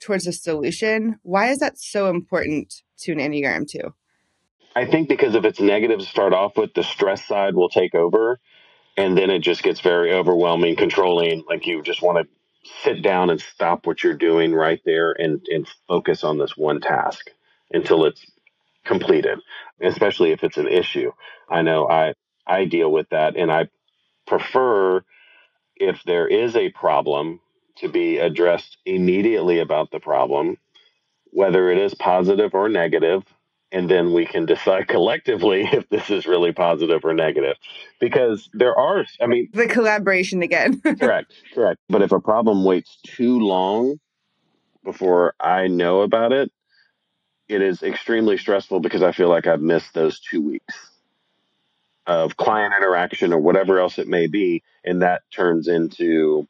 towards 0.00 0.26
a 0.26 0.32
solution? 0.32 1.18
Why 1.22 1.48
is 1.48 1.58
that 1.58 1.78
so 1.78 2.10
important 2.10 2.82
to 2.98 3.12
an 3.12 3.18
Enneagram 3.18 3.68
two? 3.68 3.94
I 4.76 4.86
think 4.86 5.08
because 5.08 5.34
if 5.34 5.44
it's 5.44 5.60
negative 5.60 6.00
to 6.00 6.06
start 6.06 6.32
off 6.32 6.56
with, 6.56 6.74
the 6.74 6.82
stress 6.82 7.24
side 7.24 7.54
will 7.54 7.68
take 7.68 7.94
over. 7.94 8.40
And 8.96 9.16
then 9.16 9.30
it 9.30 9.40
just 9.40 9.62
gets 9.62 9.80
very 9.80 10.12
overwhelming, 10.12 10.76
controlling. 10.76 11.44
Like 11.48 11.66
you 11.66 11.82
just 11.82 12.02
want 12.02 12.18
to 12.18 12.72
sit 12.82 13.02
down 13.02 13.30
and 13.30 13.40
stop 13.40 13.86
what 13.86 14.02
you're 14.02 14.14
doing 14.14 14.52
right 14.52 14.80
there 14.84 15.12
and, 15.12 15.44
and 15.50 15.68
focus 15.88 16.24
on 16.24 16.38
this 16.38 16.56
one 16.56 16.80
task 16.80 17.30
until 17.72 18.04
it's 18.04 18.24
completed, 18.84 19.38
especially 19.82 20.32
if 20.32 20.44
it's 20.44 20.56
an 20.56 20.68
issue. 20.68 21.10
I 21.48 21.62
know 21.62 21.88
I 21.88 22.14
I 22.46 22.64
deal 22.66 22.90
with 22.92 23.08
that 23.10 23.36
and 23.36 23.50
I 23.50 23.68
prefer 24.26 25.02
if 25.76 26.02
there 26.04 26.26
is 26.26 26.56
a 26.56 26.70
problem 26.70 27.40
to 27.76 27.88
be 27.88 28.18
addressed 28.18 28.78
immediately 28.86 29.58
about 29.58 29.90
the 29.90 30.00
problem, 30.00 30.56
whether 31.26 31.70
it 31.70 31.78
is 31.78 31.94
positive 31.94 32.54
or 32.54 32.68
negative, 32.68 33.24
and 33.72 33.90
then 33.90 34.12
we 34.12 34.24
can 34.24 34.46
decide 34.46 34.86
collectively 34.88 35.68
if 35.72 35.88
this 35.88 36.10
is 36.10 36.26
really 36.26 36.52
positive 36.52 37.04
or 37.04 37.14
negative. 37.14 37.56
Because 38.00 38.48
there 38.52 38.76
are, 38.78 39.04
I 39.20 39.26
mean, 39.26 39.48
the 39.52 39.66
collaboration 39.66 40.42
again. 40.42 40.80
correct, 41.00 41.32
correct. 41.54 41.80
But 41.88 42.02
if 42.02 42.12
a 42.12 42.20
problem 42.20 42.64
waits 42.64 42.98
too 43.04 43.40
long 43.40 43.98
before 44.84 45.34
I 45.40 45.66
know 45.66 46.02
about 46.02 46.32
it, 46.32 46.52
it 47.48 47.62
is 47.62 47.82
extremely 47.82 48.38
stressful 48.38 48.80
because 48.80 49.02
I 49.02 49.12
feel 49.12 49.28
like 49.28 49.46
I've 49.46 49.60
missed 49.60 49.94
those 49.94 50.20
two 50.20 50.42
weeks 50.42 50.90
of 52.06 52.36
client 52.36 52.74
interaction 52.76 53.32
or 53.32 53.38
whatever 53.38 53.78
else 53.80 53.98
it 53.98 54.08
may 54.08 54.26
be. 54.26 54.62
And 54.84 55.02
that 55.02 55.22
turns 55.30 55.68
into 55.68 56.46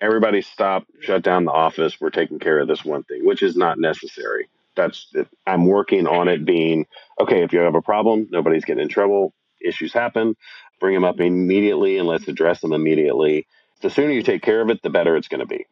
everybody 0.00 0.42
stop, 0.42 0.86
shut 1.00 1.22
down 1.22 1.44
the 1.44 1.52
office. 1.52 2.00
We're 2.00 2.10
taking 2.10 2.38
care 2.38 2.60
of 2.60 2.68
this 2.68 2.84
one 2.84 3.02
thing, 3.04 3.24
which 3.24 3.42
is 3.42 3.56
not 3.56 3.78
necessary. 3.78 4.48
That's 4.76 5.12
I'm 5.46 5.66
working 5.66 6.06
on 6.06 6.28
it 6.28 6.44
being 6.44 6.86
okay. 7.20 7.42
If 7.42 7.52
you 7.52 7.58
have 7.60 7.74
a 7.74 7.82
problem, 7.82 8.28
nobody's 8.30 8.64
getting 8.64 8.82
in 8.82 8.88
trouble. 8.88 9.34
Issues 9.60 9.92
happen, 9.92 10.36
bring 10.78 10.94
them 10.94 11.04
up 11.04 11.20
immediately 11.20 11.98
and 11.98 12.08
let's 12.08 12.28
address 12.28 12.60
them 12.60 12.72
immediately. 12.72 13.46
The 13.82 13.90
sooner 13.90 14.12
you 14.12 14.22
take 14.22 14.42
care 14.42 14.60
of 14.60 14.70
it, 14.70 14.82
the 14.82 14.90
better 14.90 15.16
it's 15.16 15.28
going 15.28 15.40
to 15.40 15.46
be. 15.46 15.66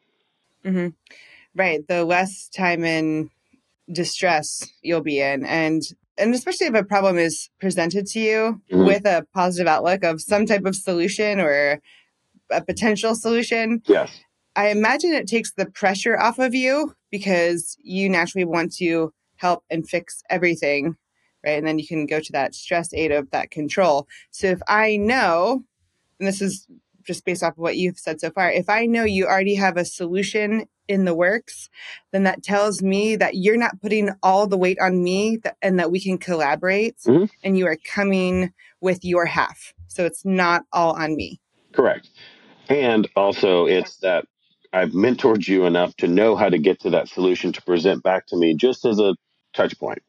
Mm-hmm. 0.65 0.89
Right. 1.55 1.87
The 1.87 2.03
less 2.05 2.49
time 2.49 2.83
in 2.83 3.31
distress 3.91 4.71
you'll 4.81 5.01
be 5.01 5.19
in, 5.19 5.45
and 5.45 5.83
and 6.17 6.33
especially 6.35 6.67
if 6.67 6.73
a 6.73 6.83
problem 6.83 7.17
is 7.17 7.49
presented 7.59 8.05
to 8.07 8.19
you 8.19 8.61
mm-hmm. 8.71 8.85
with 8.85 9.05
a 9.05 9.25
positive 9.33 9.67
outlook 9.67 10.03
of 10.03 10.21
some 10.21 10.45
type 10.45 10.65
of 10.65 10.75
solution 10.75 11.39
or 11.39 11.81
a 12.51 12.61
potential 12.61 13.15
solution. 13.15 13.81
Yes. 13.85 14.11
I 14.55 14.69
imagine 14.69 15.13
it 15.13 15.27
takes 15.27 15.53
the 15.53 15.67
pressure 15.67 16.19
off 16.19 16.39
of 16.39 16.53
you 16.53 16.93
because 17.11 17.77
you 17.81 18.09
naturally 18.09 18.45
want 18.45 18.73
to 18.75 19.13
help 19.37 19.63
and 19.69 19.87
fix 19.87 20.21
everything, 20.29 20.97
right? 21.45 21.57
And 21.57 21.65
then 21.65 21.79
you 21.79 21.87
can 21.87 22.05
go 22.05 22.19
to 22.19 22.31
that 22.33 22.53
stress 22.53 22.93
eight 22.93 23.11
of 23.11 23.29
that 23.31 23.51
control. 23.51 24.07
So 24.31 24.47
if 24.47 24.59
I 24.67 24.97
know, 24.97 25.63
and 26.19 26.27
this 26.27 26.41
is 26.41 26.67
just 27.09 27.25
based 27.25 27.41
off 27.41 27.53
of 27.53 27.57
what 27.57 27.75
you've 27.75 27.97
said 27.97 28.21
so 28.21 28.29
far, 28.29 28.51
if 28.51 28.69
I 28.69 28.85
know 28.85 29.03
you 29.03 29.25
already 29.25 29.55
have 29.55 29.77
a 29.77 29.83
solution 29.83 30.67
in 30.87 31.05
the 31.05 31.15
works, 31.15 31.67
then 32.11 32.23
that 32.23 32.43
tells 32.43 32.83
me 32.83 33.15
that 33.15 33.33
you're 33.33 33.57
not 33.57 33.81
putting 33.81 34.11
all 34.21 34.45
the 34.45 34.59
weight 34.59 34.77
on 34.79 35.03
me 35.03 35.37
that, 35.37 35.57
and 35.63 35.79
that 35.79 35.89
we 35.89 35.99
can 35.99 36.19
collaborate 36.19 36.97
mm-hmm. 36.99 37.25
and 37.43 37.57
you 37.57 37.65
are 37.65 37.77
coming 37.83 38.53
with 38.79 39.03
your 39.03 39.25
half. 39.25 39.73
So 39.87 40.05
it's 40.05 40.23
not 40.23 40.65
all 40.71 40.93
on 40.93 41.15
me. 41.15 41.41
Correct. 41.73 42.09
And 42.69 43.09
also, 43.15 43.65
it's 43.65 43.97
that 43.97 44.25
I've 44.71 44.91
mentored 44.91 45.47
you 45.47 45.65
enough 45.65 45.95
to 45.95 46.07
know 46.07 46.35
how 46.35 46.49
to 46.49 46.59
get 46.59 46.79
to 46.81 46.91
that 46.91 47.07
solution 47.07 47.51
to 47.53 47.61
present 47.63 48.03
back 48.03 48.27
to 48.27 48.37
me 48.37 48.53
just 48.53 48.85
as 48.85 48.99
a 48.99 49.15
touch 49.55 49.79
point. 49.79 50.03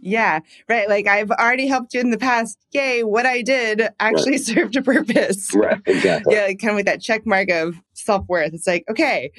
Yeah, 0.00 0.40
right. 0.68 0.88
Like 0.88 1.06
I've 1.06 1.30
already 1.30 1.66
helped 1.66 1.94
you 1.94 2.00
in 2.00 2.10
the 2.10 2.18
past. 2.18 2.58
Yay, 2.72 3.02
what 3.04 3.26
I 3.26 3.42
did 3.42 3.88
actually 4.00 4.32
right. 4.32 4.40
served 4.44 4.76
a 4.76 4.82
purpose. 4.82 5.54
Right, 5.54 5.80
exactly. 5.86 6.34
yeah, 6.34 6.42
like 6.42 6.58
kind 6.58 6.70
of 6.70 6.76
with 6.76 6.86
that 6.86 7.00
check 7.00 7.26
mark 7.26 7.50
of 7.50 7.76
self 7.94 8.26
worth. 8.28 8.52
It's 8.52 8.66
like, 8.66 8.84
okay, 8.90 9.32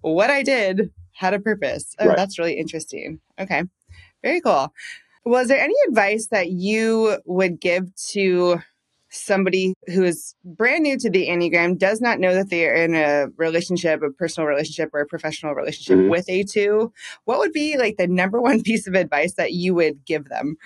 what 0.00 0.30
I 0.30 0.42
did 0.42 0.90
had 1.12 1.34
a 1.34 1.40
purpose. 1.40 1.94
Oh, 1.98 2.08
right. 2.08 2.16
that's 2.16 2.38
really 2.38 2.58
interesting. 2.58 3.20
Okay, 3.38 3.64
very 4.22 4.40
cool. 4.40 4.72
Was 5.24 5.48
there 5.48 5.60
any 5.60 5.74
advice 5.88 6.28
that 6.28 6.50
you 6.50 7.18
would 7.26 7.60
give 7.60 7.94
to 8.10 8.60
somebody 9.10 9.74
who 9.86 10.04
is 10.04 10.34
brand 10.44 10.84
new 10.84 10.96
to 10.98 11.10
the 11.10 11.28
Enneagram, 11.28 11.78
does 11.78 12.00
not 12.00 12.20
know 12.20 12.34
that 12.34 12.48
they 12.48 12.66
are 12.66 12.74
in 12.74 12.94
a 12.94 13.26
relationship, 13.36 14.02
a 14.02 14.10
personal 14.10 14.46
relationship 14.46 14.90
or 14.94 15.00
a 15.00 15.06
professional 15.06 15.54
relationship 15.54 15.98
mm-hmm. 15.98 16.10
with 16.10 16.28
a 16.28 16.44
two, 16.44 16.92
what 17.24 17.38
would 17.38 17.52
be 17.52 17.76
like 17.76 17.96
the 17.96 18.06
number 18.06 18.40
one 18.40 18.62
piece 18.64 18.86
of 18.86 18.94
advice 18.94 19.34
that 19.34 19.52
you 19.52 19.74
would 19.74 20.04
give 20.04 20.28
them? 20.28 20.56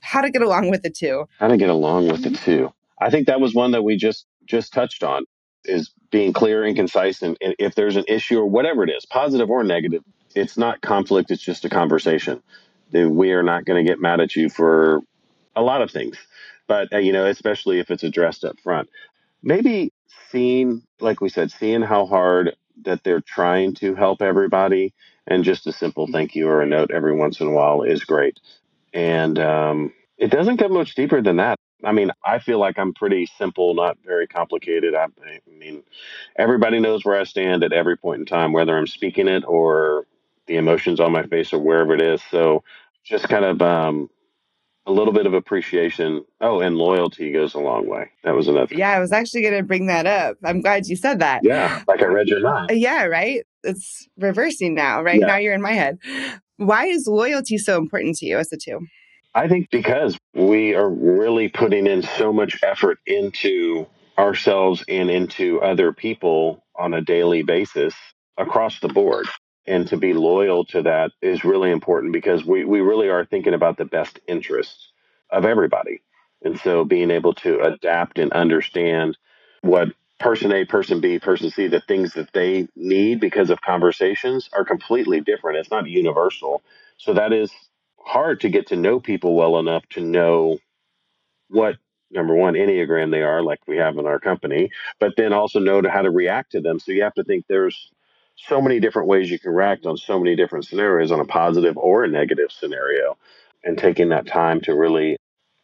How 0.00 0.20
to 0.20 0.30
get 0.30 0.42
along 0.42 0.70
with 0.70 0.82
the 0.82 0.90
two? 0.90 1.26
How 1.38 1.48
to 1.48 1.56
get 1.56 1.70
along 1.70 2.08
with 2.08 2.24
the 2.24 2.30
two. 2.30 2.72
I 2.98 3.10
think 3.10 3.26
that 3.26 3.40
was 3.40 3.54
one 3.54 3.72
that 3.72 3.82
we 3.82 3.96
just 3.96 4.26
just 4.46 4.72
touched 4.72 5.04
on 5.04 5.24
is 5.64 5.92
being 6.10 6.32
clear 6.32 6.64
and 6.64 6.74
concise 6.74 7.22
and, 7.22 7.36
and 7.40 7.54
if 7.58 7.76
there's 7.76 7.96
an 7.96 8.04
issue 8.08 8.38
or 8.38 8.46
whatever 8.46 8.82
it 8.82 8.90
is, 8.90 9.06
positive 9.06 9.48
or 9.48 9.62
negative, 9.62 10.02
it's 10.34 10.58
not 10.58 10.80
conflict, 10.80 11.30
it's 11.30 11.42
just 11.42 11.64
a 11.64 11.68
conversation. 11.68 12.42
Then 12.90 13.14
we 13.14 13.32
are 13.32 13.44
not 13.44 13.64
going 13.64 13.84
to 13.84 13.88
get 13.88 14.00
mad 14.00 14.20
at 14.20 14.34
you 14.34 14.48
for 14.48 15.00
a 15.54 15.62
lot 15.62 15.82
of 15.82 15.90
things 15.90 16.16
but 16.66 16.92
uh, 16.92 16.98
you 16.98 17.12
know, 17.12 17.26
especially 17.26 17.80
if 17.80 17.90
it's 17.90 18.02
addressed 18.02 18.44
up 18.44 18.58
front. 18.60 18.88
Maybe 19.42 19.92
seeing, 20.30 20.82
like 21.00 21.20
we 21.20 21.28
said, 21.28 21.50
seeing 21.50 21.82
how 21.82 22.06
hard 22.06 22.56
that 22.82 23.04
they're 23.04 23.20
trying 23.20 23.74
to 23.74 23.94
help 23.94 24.22
everybody, 24.22 24.94
and 25.26 25.44
just 25.44 25.66
a 25.66 25.72
simple 25.72 26.06
thank 26.06 26.34
you 26.34 26.48
or 26.48 26.62
a 26.62 26.66
note 26.66 26.90
every 26.90 27.14
once 27.14 27.40
in 27.40 27.48
a 27.48 27.52
while 27.52 27.82
is 27.82 28.04
great. 28.04 28.38
And 28.94 29.38
um, 29.38 29.92
it 30.18 30.30
doesn't 30.30 30.56
get 30.56 30.70
much 30.70 30.94
deeper 30.94 31.22
than 31.22 31.36
that. 31.36 31.58
I 31.84 31.92
mean, 31.92 32.12
I 32.24 32.38
feel 32.38 32.58
like 32.58 32.78
I'm 32.78 32.94
pretty 32.94 33.26
simple, 33.26 33.74
not 33.74 33.98
very 34.04 34.26
complicated. 34.26 34.94
I, 34.94 35.04
I 35.04 35.40
mean, 35.58 35.82
everybody 36.36 36.78
knows 36.78 37.04
where 37.04 37.18
I 37.18 37.24
stand 37.24 37.64
at 37.64 37.72
every 37.72 37.96
point 37.96 38.20
in 38.20 38.26
time, 38.26 38.52
whether 38.52 38.76
I'm 38.76 38.86
speaking 38.86 39.28
it 39.28 39.44
or 39.46 40.06
the 40.46 40.56
emotions 40.56 41.00
on 41.00 41.12
my 41.12 41.24
face 41.24 41.52
or 41.52 41.58
wherever 41.58 41.94
it 41.94 42.00
is. 42.00 42.22
So 42.30 42.62
just 43.04 43.28
kind 43.28 43.44
of 43.44 43.60
um, 43.62 44.10
a 44.86 44.92
little 44.92 45.12
bit 45.12 45.26
of 45.26 45.34
appreciation. 45.34 46.24
Oh, 46.40 46.60
and 46.60 46.76
loyalty 46.76 47.32
goes 47.32 47.54
a 47.54 47.58
long 47.58 47.88
way. 47.88 48.10
That 48.24 48.34
was 48.34 48.48
another. 48.48 48.74
Yeah, 48.74 48.90
I 48.90 49.00
was 49.00 49.12
actually 49.12 49.42
going 49.42 49.54
to 49.54 49.62
bring 49.62 49.86
that 49.86 50.06
up. 50.06 50.36
I'm 50.44 50.60
glad 50.60 50.86
you 50.86 50.96
said 50.96 51.20
that. 51.20 51.40
Yeah, 51.44 51.82
like 51.86 52.02
I 52.02 52.06
read 52.06 52.28
your 52.28 52.40
mind. 52.40 52.70
Uh, 52.70 52.74
yeah, 52.74 53.04
right. 53.04 53.44
It's 53.62 54.08
reversing 54.18 54.74
now, 54.74 55.02
right? 55.02 55.20
Yeah. 55.20 55.26
Now 55.26 55.36
you're 55.36 55.54
in 55.54 55.62
my 55.62 55.72
head. 55.72 55.98
Why 56.56 56.86
is 56.86 57.06
loyalty 57.06 57.58
so 57.58 57.78
important 57.78 58.16
to 58.16 58.26
you 58.26 58.38
as 58.38 58.52
a 58.52 58.56
two? 58.56 58.80
I 59.34 59.48
think 59.48 59.70
because 59.70 60.18
we 60.34 60.74
are 60.74 60.90
really 60.90 61.48
putting 61.48 61.86
in 61.86 62.02
so 62.02 62.32
much 62.32 62.58
effort 62.62 62.98
into 63.06 63.86
ourselves 64.18 64.84
and 64.88 65.10
into 65.10 65.60
other 65.62 65.92
people 65.92 66.64
on 66.78 66.92
a 66.92 67.00
daily 67.00 67.42
basis 67.42 67.94
across 68.36 68.80
the 68.80 68.88
board 68.88 69.26
and 69.66 69.86
to 69.88 69.96
be 69.96 70.12
loyal 70.12 70.64
to 70.66 70.82
that 70.82 71.12
is 71.20 71.44
really 71.44 71.70
important 71.70 72.12
because 72.12 72.44
we, 72.44 72.64
we 72.64 72.80
really 72.80 73.08
are 73.08 73.24
thinking 73.24 73.54
about 73.54 73.76
the 73.76 73.84
best 73.84 74.18
interests 74.26 74.92
of 75.30 75.44
everybody. 75.44 76.02
And 76.42 76.58
so 76.58 76.84
being 76.84 77.10
able 77.10 77.34
to 77.34 77.60
adapt 77.60 78.18
and 78.18 78.32
understand 78.32 79.16
what 79.60 79.88
person 80.18 80.52
A, 80.52 80.64
person 80.64 81.00
B, 81.00 81.18
person 81.18 81.50
C, 81.50 81.68
the 81.68 81.80
things 81.80 82.14
that 82.14 82.32
they 82.32 82.68
need 82.74 83.20
because 83.20 83.50
of 83.50 83.60
conversations 83.60 84.48
are 84.52 84.64
completely 84.64 85.20
different. 85.20 85.58
It's 85.58 85.70
not 85.70 85.88
universal. 85.88 86.62
So 86.96 87.14
that 87.14 87.32
is 87.32 87.52
hard 87.98 88.40
to 88.40 88.48
get 88.48 88.68
to 88.68 88.76
know 88.76 88.98
people 88.98 89.34
well 89.34 89.58
enough 89.58 89.88
to 89.90 90.00
know 90.00 90.58
what 91.48 91.76
number 92.10 92.34
one 92.34 92.54
enneagram 92.54 93.10
they 93.10 93.22
are 93.22 93.42
like 93.42 93.60
we 93.66 93.76
have 93.76 93.96
in 93.96 94.06
our 94.06 94.18
company 94.18 94.70
but 94.98 95.12
then 95.16 95.32
also 95.32 95.58
know 95.58 95.80
how 95.88 96.02
to 96.02 96.10
react 96.10 96.52
to 96.52 96.60
them 96.60 96.78
so 96.78 96.92
you 96.92 97.02
have 97.02 97.14
to 97.14 97.24
think 97.24 97.44
there's 97.48 97.90
so 98.36 98.60
many 98.60 98.80
different 98.80 99.08
ways 99.08 99.30
you 99.30 99.38
can 99.38 99.52
react 99.52 99.86
on 99.86 99.96
so 99.96 100.18
many 100.18 100.36
different 100.36 100.66
scenarios 100.66 101.12
on 101.12 101.20
a 101.20 101.24
positive 101.24 101.76
or 101.76 102.04
a 102.04 102.08
negative 102.08 102.50
scenario. 102.50 103.16
And 103.64 103.78
taking 103.78 104.08
that 104.08 104.26
time 104.26 104.60
to 104.62 104.74
really 104.74 105.16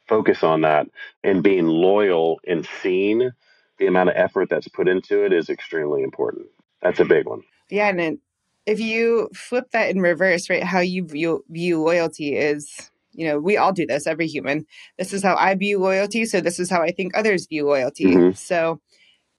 focus 0.07 0.45
on 0.45 0.61
that 0.61 0.87
and 1.25 1.43
being 1.43 1.67
loyal 1.67 2.41
and 2.47 2.67
seeing 2.81 3.31
the 3.79 3.87
amount 3.87 4.11
of 4.11 4.17
effort 4.17 4.49
that's 4.49 4.69
put 4.69 4.89
into 4.89 5.25
it 5.25 5.33
is 5.33 5.49
extremely 5.49 6.03
important. 6.03 6.47
That's 6.81 7.01
a 7.01 7.05
big 7.05 7.27
one. 7.27 7.43
Yeah. 7.71 7.89
And 7.89 8.19
if 8.67 8.79
you 8.79 9.31
flip 9.35 9.71
that 9.73 9.91
in 9.91 10.01
reverse, 10.01 10.49
right, 10.49 10.63
how 10.63 10.81
you 10.81 11.05
view, 11.05 11.45
view 11.49 11.83
loyalty 11.83 12.37
is 12.37 12.91
you 13.19 13.27
know, 13.27 13.41
we 13.41 13.57
all 13.57 13.73
do 13.73 13.85
this, 13.85 14.07
every 14.07 14.29
human. 14.29 14.65
This 14.97 15.13
is 15.13 15.25
how 15.25 15.35
I 15.35 15.57
view 15.57 15.81
loyalty. 15.81 16.25
So 16.25 16.41
this 16.41 16.61
is 16.61 16.71
how 16.71 16.83
I 16.83 16.93
think 16.93 17.17
others 17.17 17.47
view 17.47 17.67
loyalty. 17.67 18.05
Mm-hmm. 18.05 18.35
So 18.35 18.81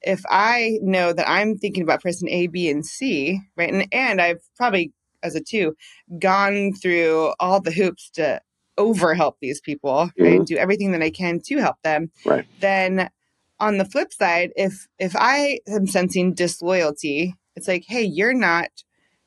if 0.02 0.22
I 0.28 0.78
know 0.82 1.12
that 1.12 1.28
I'm 1.28 1.56
thinking 1.56 1.82
about 1.82 2.02
person 2.02 2.28
A, 2.28 2.46
B, 2.46 2.70
and 2.70 2.84
C, 2.84 3.40
right, 3.56 3.72
and, 3.72 3.86
and 3.92 4.20
I've 4.20 4.42
probably 4.56 4.92
as 5.22 5.34
a 5.34 5.40
two 5.40 5.76
gone 6.18 6.72
through 6.72 7.34
all 7.38 7.60
the 7.60 7.72
hoops 7.72 8.10
to 8.14 8.40
over 8.78 9.14
help 9.14 9.36
these 9.40 9.60
people, 9.60 9.90
mm-hmm. 9.92 10.22
right, 10.22 10.36
and 10.38 10.46
do 10.46 10.56
everything 10.56 10.92
that 10.92 11.02
I 11.02 11.10
can 11.10 11.40
to 11.46 11.58
help 11.58 11.76
them, 11.82 12.10
right. 12.24 12.46
then 12.60 13.10
on 13.58 13.76
the 13.76 13.84
flip 13.84 14.12
side, 14.12 14.52
if 14.56 14.88
if 14.98 15.14
I 15.16 15.60
am 15.68 15.86
sensing 15.86 16.34
disloyalty, 16.34 17.34
it's 17.54 17.68
like, 17.68 17.84
hey, 17.86 18.02
you're 18.02 18.34
not 18.34 18.70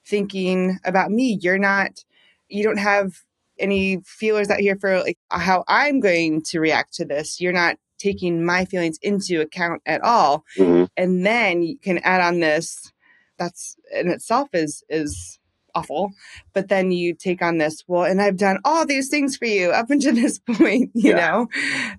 thinking 0.05 0.79
about 0.83 1.11
me. 1.11 1.37
You're 1.41 1.59
not. 1.59 2.03
You 2.49 2.63
don't 2.63 2.77
have 2.77 3.13
any 3.59 4.01
feelers 4.05 4.49
out 4.49 4.59
here 4.59 4.75
for 4.75 4.99
like 5.01 5.17
how 5.29 5.63
I'm 5.67 5.99
going 5.99 6.41
to 6.49 6.59
react 6.59 6.95
to 6.95 7.05
this. 7.05 7.39
You're 7.39 7.53
not 7.53 7.77
taking 8.03 8.43
my 8.43 8.65
feelings 8.65 8.99
into 9.01 9.39
account 9.41 9.81
at 9.85 10.01
all. 10.01 10.43
Mm-hmm. 10.57 10.85
And 10.97 11.25
then 11.25 11.63
you 11.63 11.77
can 11.77 11.99
add 11.99 12.21
on 12.21 12.39
this 12.39 12.91
that's 13.37 13.77
in 13.91 14.09
itself 14.09 14.49
is 14.53 14.83
is 14.89 15.39
awful. 15.75 16.11
But 16.53 16.69
then 16.69 16.91
you 16.91 17.15
take 17.15 17.41
on 17.41 17.57
this, 17.57 17.83
well, 17.87 18.03
and 18.03 18.21
I've 18.21 18.37
done 18.37 18.59
all 18.63 18.85
these 18.85 19.09
things 19.09 19.37
for 19.37 19.45
you 19.45 19.71
up 19.71 19.89
until 19.89 20.13
this 20.13 20.39
point, 20.39 20.91
you 20.93 21.11
yeah. 21.11 21.15
know? 21.15 21.47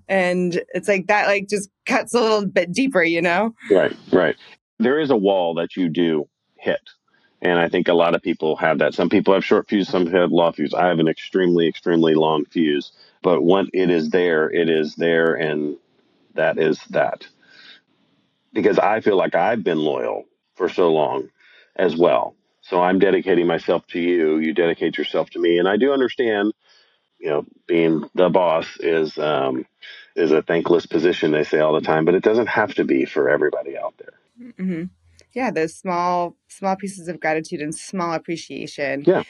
And 0.07 0.61
it's 0.73 0.87
like 0.87 1.07
that, 1.07 1.27
like 1.27 1.49
just 1.49 1.69
cuts 1.85 2.13
a 2.13 2.21
little 2.21 2.45
bit 2.45 2.71
deeper, 2.71 3.03
you 3.03 3.21
know? 3.21 3.53
Right, 3.69 3.95
right. 4.13 4.35
There 4.79 4.99
is 4.99 5.09
a 5.09 5.17
wall 5.17 5.55
that 5.55 5.75
you 5.75 5.89
do 5.89 6.29
hit. 6.57 6.89
And 7.41 7.59
I 7.59 7.67
think 7.67 7.89
a 7.89 7.93
lot 7.93 8.15
of 8.15 8.21
people 8.21 8.55
have 8.55 8.79
that. 8.79 8.93
Some 8.93 9.09
people 9.09 9.33
have 9.33 9.43
short 9.43 9.67
fuse, 9.67 9.89
some 9.89 10.07
have 10.07 10.31
long 10.31 10.53
fuse. 10.53 10.73
I 10.73 10.87
have 10.87 10.99
an 10.99 11.07
extremely, 11.07 11.67
extremely 11.67 12.15
long 12.15 12.45
fuse. 12.45 12.91
But 13.21 13.43
when 13.43 13.69
it 13.73 13.89
is 13.89 14.09
there, 14.09 14.49
it 14.49 14.69
is 14.69 14.95
there, 14.95 15.33
and 15.33 15.77
that 16.35 16.57
is 16.57 16.79
that. 16.91 17.27
Because 18.53 18.79
I 18.79 19.01
feel 19.01 19.17
like 19.17 19.35
I've 19.35 19.63
been 19.63 19.79
loyal 19.79 20.25
for 20.55 20.69
so 20.69 20.91
long 20.91 21.29
as 21.75 21.95
well. 21.95 22.35
So 22.61 22.81
I'm 22.81 22.99
dedicating 22.99 23.45
myself 23.45 23.85
to 23.87 23.99
you. 23.99 24.37
You 24.37 24.53
dedicate 24.53 24.97
yourself 24.97 25.29
to 25.31 25.39
me, 25.39 25.59
and 25.59 25.67
I 25.67 25.77
do 25.77 25.91
understand. 25.91 26.53
You 27.19 27.29
know, 27.29 27.45
being 27.65 28.09
the 28.13 28.29
boss 28.29 28.67
is 28.79 29.17
um, 29.17 29.65
is 30.15 30.31
a 30.31 30.41
thankless 30.41 30.85
position. 30.85 31.31
They 31.31 31.43
say 31.43 31.59
all 31.59 31.73
the 31.73 31.81
time, 31.81 32.05
but 32.05 32.15
it 32.15 32.23
doesn't 32.23 32.47
have 32.47 32.73
to 32.75 32.83
be 32.83 33.05
for 33.05 33.29
everybody 33.29 33.77
out 33.77 33.95
there. 33.97 34.53
Mm-hmm. 34.59 34.83
Yeah, 35.33 35.51
those 35.51 35.75
small 35.75 36.35
small 36.47 36.75
pieces 36.75 37.07
of 37.07 37.19
gratitude 37.19 37.61
and 37.61 37.73
small 37.73 38.13
appreciation. 38.13 39.03
Yeah. 39.05 39.23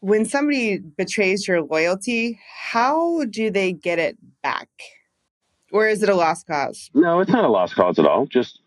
When 0.00 0.24
somebody 0.24 0.78
betrays 0.78 1.46
your 1.46 1.62
loyalty, 1.62 2.40
how 2.70 3.24
do 3.26 3.50
they 3.50 3.72
get 3.72 3.98
it 3.98 4.16
back? 4.42 4.68
Or 5.72 5.86
is 5.86 6.02
it 6.02 6.08
a 6.08 6.14
lost 6.14 6.46
cause? 6.46 6.90
No, 6.94 7.20
it's 7.20 7.30
not 7.30 7.44
a 7.44 7.48
lost 7.48 7.74
cause 7.74 7.98
at 7.98 8.06
all. 8.06 8.26
Just, 8.26 8.60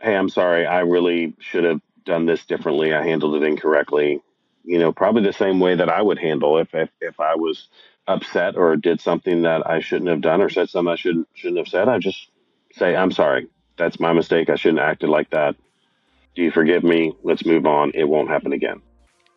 hey, 0.00 0.16
I'm 0.16 0.28
sorry. 0.28 0.66
I 0.66 0.80
really 0.80 1.34
should 1.38 1.64
have 1.64 1.80
done 2.04 2.26
this 2.26 2.44
differently. 2.44 2.92
I 2.92 3.04
handled 3.04 3.40
it 3.40 3.46
incorrectly. 3.46 4.20
You 4.64 4.78
know, 4.78 4.92
probably 4.92 5.22
the 5.22 5.32
same 5.32 5.60
way 5.60 5.74
that 5.74 5.88
I 5.88 6.02
would 6.02 6.18
handle 6.18 6.58
if 6.58 6.74
if, 6.74 6.90
if 7.00 7.18
I 7.20 7.34
was 7.34 7.68
upset 8.06 8.56
or 8.56 8.76
did 8.76 9.00
something 9.00 9.42
that 9.42 9.68
I 9.68 9.80
shouldn't 9.80 10.10
have 10.10 10.20
done 10.20 10.40
or 10.40 10.48
said 10.48 10.68
something 10.68 10.92
I 10.92 10.96
shouldn't 10.96 11.28
shouldn't 11.34 11.58
have 11.58 11.68
said. 11.68 11.88
I 11.88 11.98
just 11.98 12.28
say, 12.72 12.96
I'm 12.96 13.10
sorry. 13.10 13.48
That's 13.76 13.98
my 13.98 14.12
mistake. 14.12 14.50
I 14.50 14.56
shouldn't 14.56 14.80
have 14.80 14.90
acted 14.90 15.08
like 15.08 15.30
that. 15.30 15.56
Do 16.34 16.42
you 16.42 16.50
forgive 16.50 16.82
me? 16.84 17.12
Let's 17.22 17.44
move 17.44 17.66
on. 17.66 17.92
It 17.94 18.04
won't 18.04 18.28
happen 18.28 18.52
again. 18.52 18.80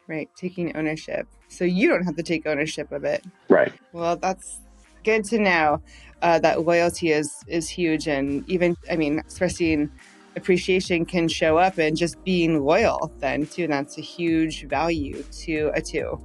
Right. 0.08 0.30
Taking 0.38 0.76
ownership. 0.78 1.28
So 1.48 1.66
you 1.66 1.90
don't 1.90 2.04
have 2.04 2.16
to 2.16 2.24
take 2.24 2.46
ownership 2.46 2.92
of 2.92 3.04
it. 3.04 3.26
Right. 3.50 3.74
Well, 3.92 4.16
that's 4.16 4.60
good 5.04 5.24
to 5.26 5.40
know. 5.40 5.82
Uh, 6.26 6.40
that 6.40 6.66
loyalty 6.66 7.12
is 7.12 7.44
is 7.48 7.70
huge, 7.70 8.08
and 8.08 8.44
even 8.50 8.76
I 8.90 8.96
mean, 8.96 9.20
expressing 9.20 9.92
appreciation 10.36 11.06
can 11.06 11.28
show 11.28 11.60
up 11.60 11.78
and 11.78 11.96
just 11.96 12.22
being 12.24 12.66
loyal 12.66 13.12
then 13.20 13.46
too. 13.46 13.68
That's 13.68 14.00
a 14.00 14.02
huge 14.02 14.68
value 14.68 15.22
to 15.44 15.72
a 15.76 15.82
two. 15.84 16.20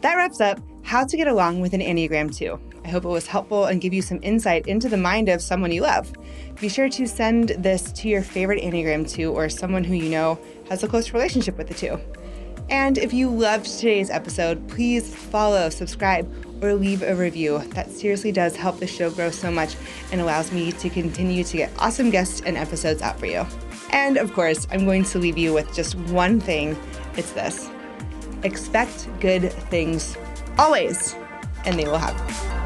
That 0.00 0.14
wraps 0.14 0.40
up 0.40 0.60
how 0.82 1.04
to 1.04 1.14
get 1.14 1.26
along 1.26 1.60
with 1.60 1.74
an 1.74 1.80
enneagram 1.80 2.34
2 2.34 2.58
i 2.84 2.88
hope 2.88 3.04
it 3.04 3.08
was 3.08 3.26
helpful 3.26 3.66
and 3.66 3.80
give 3.80 3.94
you 3.94 4.02
some 4.02 4.18
insight 4.22 4.66
into 4.66 4.88
the 4.88 4.96
mind 4.96 5.28
of 5.28 5.40
someone 5.40 5.70
you 5.70 5.82
love. 5.82 6.10
Be 6.60 6.68
sure 6.68 6.88
to 6.88 7.06
send 7.06 7.50
this 7.50 7.92
to 7.92 8.08
your 8.08 8.22
favorite 8.22 8.62
enneagram 8.62 9.08
2 9.08 9.30
or 9.30 9.48
someone 9.48 9.84
who 9.84 9.94
you 9.94 10.08
know 10.08 10.38
has 10.70 10.82
a 10.82 10.88
close 10.88 11.12
relationship 11.12 11.58
with 11.58 11.68
the 11.68 11.74
2 11.74 12.00
and 12.70 12.96
if 12.96 13.12
you 13.12 13.28
loved 13.28 13.66
today's 13.66 14.08
episode 14.08 14.66
please 14.68 15.14
follow 15.14 15.68
subscribe 15.68 16.26
or 16.62 16.74
leave 16.74 17.02
a 17.02 17.14
review. 17.14 17.58
That 17.74 17.90
seriously 17.90 18.32
does 18.32 18.56
help 18.56 18.78
the 18.78 18.86
show 18.86 19.10
grow 19.10 19.30
so 19.30 19.50
much 19.50 19.76
and 20.12 20.20
allows 20.20 20.52
me 20.52 20.72
to 20.72 20.88
continue 20.88 21.44
to 21.44 21.56
get 21.56 21.72
awesome 21.78 22.10
guests 22.10 22.40
and 22.46 22.56
episodes 22.56 23.02
out 23.02 23.18
for 23.18 23.26
you. 23.26 23.44
And 23.90 24.16
of 24.16 24.32
course, 24.32 24.66
I'm 24.70 24.84
going 24.84 25.04
to 25.04 25.18
leave 25.18 25.36
you 25.36 25.52
with 25.52 25.74
just 25.74 25.96
one 25.96 26.40
thing 26.40 26.76
it's 27.16 27.32
this 27.32 27.68
expect 28.44 29.08
good 29.20 29.52
things 29.70 30.16
always, 30.58 31.14
and 31.64 31.78
they 31.78 31.84
will 31.84 31.98
happen. 31.98 32.61